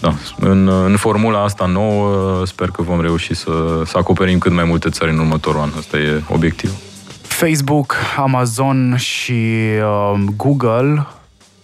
[0.00, 4.64] da, în, în formula asta nouă sper că vom reuși să, să acoperim cât mai
[4.64, 5.70] multe țări în următorul an.
[5.78, 6.76] Asta e obiectivul.
[7.22, 9.32] Facebook, Amazon și
[10.12, 11.06] uh, Google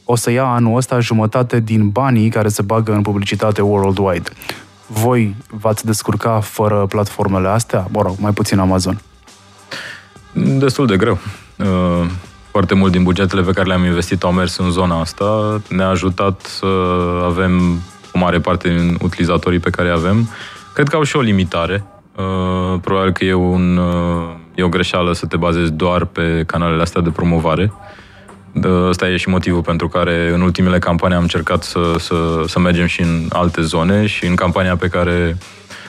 [0.05, 4.31] o să ia anul ăsta jumătate din banii care se bagă în publicitate worldwide.
[4.87, 7.87] Voi v-ați descurca fără platformele astea?
[7.91, 9.01] Mă rog, mai puțin Amazon.
[10.33, 11.19] Destul de greu.
[11.59, 12.11] Uh,
[12.51, 15.61] foarte mult din bugetele pe care le-am investit au mers în zona asta.
[15.69, 16.67] Ne-a ajutat să
[17.25, 17.81] avem
[18.13, 20.29] o mare parte din utilizatorii pe care avem.
[20.75, 21.85] Cred că au și o limitare.
[22.17, 23.81] Uh, probabil că e, un,
[24.55, 27.73] e o greșeală să te bazezi doar pe canalele astea de promovare.
[28.63, 32.87] Ăsta e și motivul pentru care în ultimele campanii am încercat să, să, să mergem
[32.87, 35.37] și în alte zone și în campania pe care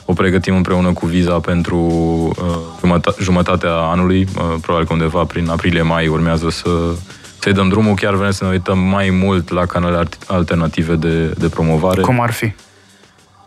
[0.06, 1.78] o pregătim împreună cu Visa pentru
[2.84, 6.70] uh, jumătatea anului, uh, probabil că undeva prin aprilie-mai urmează să
[7.46, 11.50] să-i dăm drumul, chiar vrem să ne uităm mai mult la canale alternative de, de
[11.50, 12.02] promovare.
[12.02, 12.52] Cum ar fi?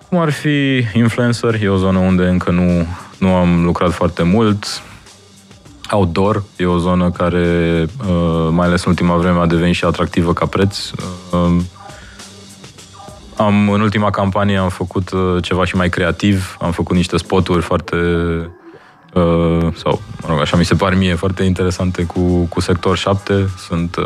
[0.09, 2.87] Cum ar fi influencer, e o zonă unde încă nu,
[3.19, 4.83] nu am lucrat foarte mult.
[5.91, 10.32] Outdoor e o zonă care, uh, mai ales în ultima vreme, a devenit și atractivă
[10.32, 10.91] ca preț.
[10.91, 11.57] Uh,
[13.36, 17.62] am, în ultima campanie am făcut uh, ceva și mai creativ, am făcut niște spoturi
[17.62, 17.97] foarte,
[19.74, 23.49] sau, mă rog, așa mi se par mie, foarte interesante cu, cu Sector 7.
[23.57, 23.97] Sunt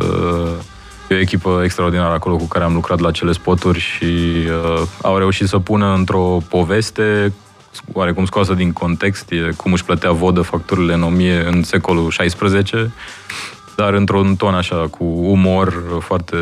[1.13, 5.19] e o echipă extraordinară acolo cu care am lucrat la cele spoturi și uh, au
[5.19, 7.33] reușit să pună într-o poveste
[7.93, 12.91] oarecum scoasă din context, e cum își plătea vodă facturile în, 1000, în secolul XVI,
[13.77, 16.37] dar într-un ton așa, cu umor foarte,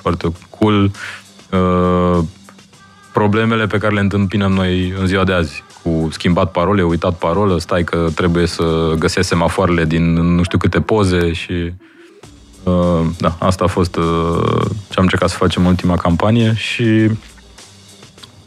[0.00, 0.90] foarte cool.
[1.50, 2.18] Uh,
[3.12, 7.58] problemele pe care le întâmpinăm noi în ziua de azi, cu schimbat parole, uitat parolă,
[7.58, 11.72] stai că trebuie să găsesc semafoarele din nu știu câte poze și
[12.62, 17.10] uh, da, asta a fost uh, ce am încercat să facem în ultima campanie și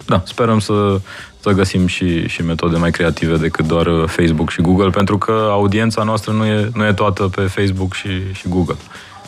[0.05, 0.99] da, sperăm să
[1.47, 5.47] să găsim și, și metode mai creative decât doar uh, Facebook și Google, pentru că
[5.51, 8.75] audiența noastră nu e, nu e toată pe Facebook și, și Google.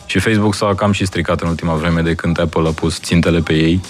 [0.06, 3.40] Și Facebook s-a cam și stricat în ultima vreme de când Apple a pus țintele
[3.40, 3.80] pe ei.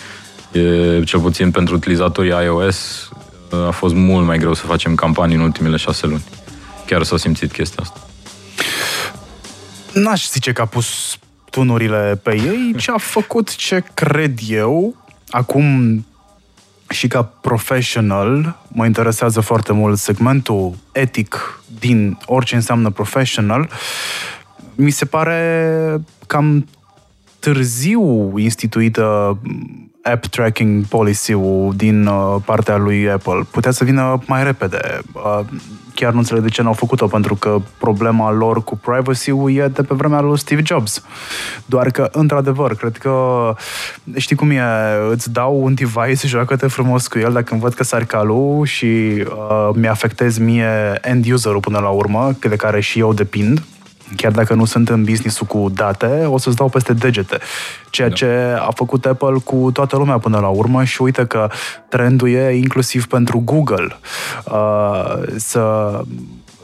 [0.52, 3.10] E, cel puțin pentru utilizatorii iOS
[3.50, 6.24] uh, a fost mult mai greu să facem campanii în ultimele șase luni.
[6.86, 8.00] Chiar s-a simțit chestia asta.
[9.92, 11.16] N-aș zice că a pus
[11.50, 14.94] tunurile pe ei, ci a făcut ce cred eu.
[15.30, 15.64] Acum
[16.91, 23.70] și ca professional mă interesează foarte mult segmentul etic din orice înseamnă professional.
[24.74, 26.66] Mi se pare cam
[27.38, 29.38] târziu instituită
[30.03, 33.41] app tracking policy-ul din uh, partea lui Apple.
[33.51, 34.80] Putea să vină mai repede.
[36.01, 39.68] Uh, chiar nu înțeleg de ce n-au făcut-o, pentru că problema lor cu privacy-ul e
[39.68, 41.03] de pe vremea lui Steve Jobs.
[41.66, 43.55] Doar că, într-adevăr, cred că,
[44.16, 44.62] știi cum e,
[45.11, 48.84] îți dau un device, joacă-te frumos cu el, dacă îmi văd că sar calul și
[48.86, 53.62] uh, mi-afectez mie end user-ul până la urmă, de care și eu depind,
[54.16, 57.38] chiar dacă nu sunt în business cu date, o să-ți dau peste degete.
[57.90, 58.14] Ceea da.
[58.14, 61.50] ce a făcut Apple cu toată lumea până la urmă și uite că
[61.88, 63.98] trendul e inclusiv pentru Google
[64.44, 65.92] uh, să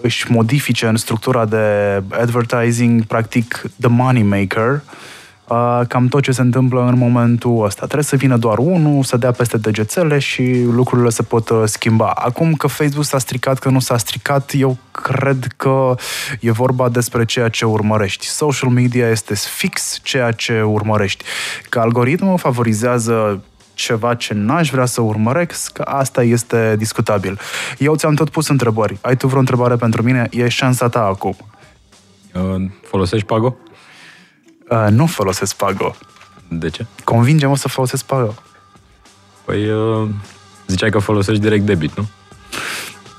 [0.00, 4.80] își modifice în structura de advertising, practic, the money maker, uh,
[5.88, 7.84] cam tot ce se întâmplă în momentul ăsta.
[7.84, 12.10] Trebuie să vină doar unul, să dea peste degețele și lucrurile se pot uh, schimba.
[12.10, 15.94] Acum că Facebook s-a stricat, că nu s-a stricat, eu cred că
[16.40, 18.26] e vorba despre ceea ce urmărești.
[18.26, 21.24] Social media este fix ceea ce urmărești.
[21.68, 23.42] Că algoritmul favorizează
[23.74, 27.38] ceva ce n-aș vrea să urmăresc, că asta este discutabil.
[27.78, 28.98] Eu ți-am tot pus întrebări.
[29.00, 30.28] Ai tu vreo întrebare pentru mine?
[30.30, 31.36] E șansa ta acum.
[32.34, 33.56] Uh, folosești Pago?
[34.70, 35.96] Uh, nu folosesc Pago.
[36.48, 36.86] De ce?
[37.04, 38.34] Convingem-o să folosesc Pago.
[39.44, 40.08] Păi, uh,
[40.66, 42.08] ziceai că folosești direct debit, nu?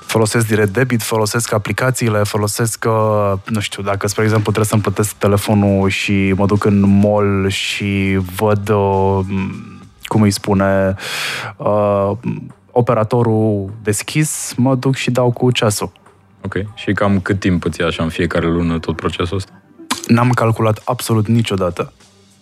[0.07, 5.15] folosesc direct debit, folosesc aplicațiile, folosesc, uh, nu știu, dacă, spre exemplu, trebuie să-mi plătesc
[5.15, 9.19] telefonul și mă duc în mall și văd, uh,
[10.03, 10.95] cum îi spune,
[11.57, 12.11] uh,
[12.71, 15.91] operatorul deschis, mă duc și dau cu ceasul.
[16.41, 16.55] Ok.
[16.75, 19.56] Și cam cât timp îți ia așa în fiecare lună tot procesul ăsta?
[20.07, 21.93] N-am calculat absolut niciodată.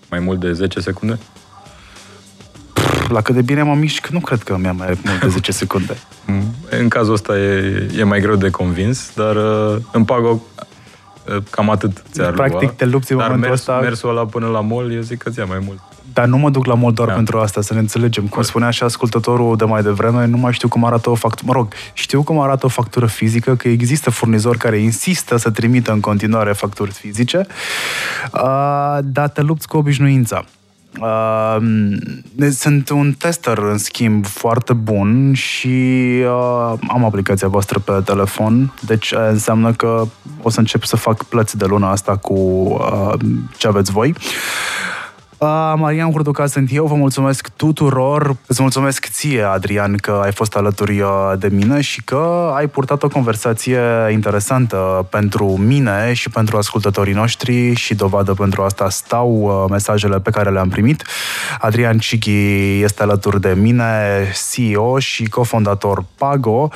[0.09, 1.19] Mai mult de 10 secunde?
[3.07, 5.97] La cât de bine mă mișc, nu cred că mi-a mai mult de 10 secunde.
[6.25, 6.55] Mm.
[6.69, 10.41] În cazul ăsta e, e mai greu de convins, dar uh, în Pago
[11.29, 12.71] uh, cam atât ți-ar Practic lua.
[12.77, 13.79] te lupți în dar momentul mers, ăsta.
[13.79, 15.79] mersul ăla până la mall, eu zic că ți-a mai mult.
[16.15, 17.13] Dar nu mă duc la mall doar Da.
[17.13, 18.27] pentru asta, să ne înțelegem.
[18.27, 21.47] Cum spunea și ascultătorul de mai devreme, nu mai știu cum arată o factură.
[21.47, 25.91] Mă rog, știu cum arată o factură fizică, că există furnizori care insistă să trimită
[25.91, 27.47] în continuare facturi fizice,
[28.33, 30.45] uh, dar te lupți cu obișnuința.
[30.99, 31.57] Uh,
[32.51, 35.67] sunt un tester, în schimb, foarte bun și
[36.23, 40.03] uh, am aplicația voastră pe telefon, deci uh, înseamnă că
[40.41, 43.13] o să încep să fac plăți de luna asta cu uh,
[43.57, 44.09] ce aveți voi.
[44.09, 44.15] Uh,
[45.75, 50.99] Marian Hurduca sunt eu, vă mulțumesc tuturor, îți mulțumesc ție, Adrian, că ai fost alături
[50.99, 51.09] uh,
[51.39, 53.79] de mine și că ai purtat o conversație
[54.11, 60.29] interesantă pentru mine și pentru ascultătorii noștri și dovadă pentru asta stau uh, mesajele pe
[60.29, 61.03] care le-am primit.
[61.59, 63.83] Adrian Cighi este alături de mine,
[64.51, 66.69] CEO și cofondator Pago,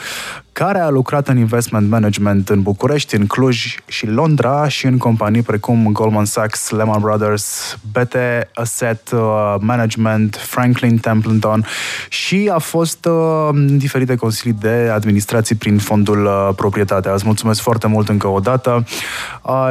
[0.59, 5.41] care a lucrat în investment management în București, în Cluj și Londra și în companii
[5.41, 8.15] precum Goldman Sachs, Lehman Brothers, BT
[8.53, 11.65] Asset uh, Management, Franklin Templeton
[12.09, 17.13] și a fost uh, în diferite consilii de administrații prin fondul uh, proprietatea.
[17.13, 18.83] Îți mulțumesc foarte mult încă o dată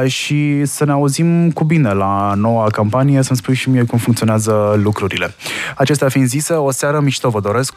[0.05, 4.79] și să ne auzim cu bine la noua campanie, să-mi spui și mie cum funcționează
[4.83, 5.33] lucrurile.
[5.75, 7.73] Acestea fiind zise, o seară mișto vă doresc.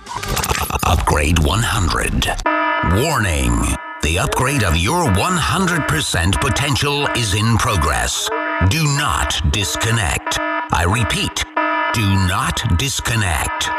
[0.93, 2.52] Upgrade 100.
[2.91, 8.29] Warning The upgrade of your 100% potential is in progress.
[8.71, 10.39] Do not disconnect.
[10.41, 11.45] I repeat,
[11.95, 13.71] do not disconnect.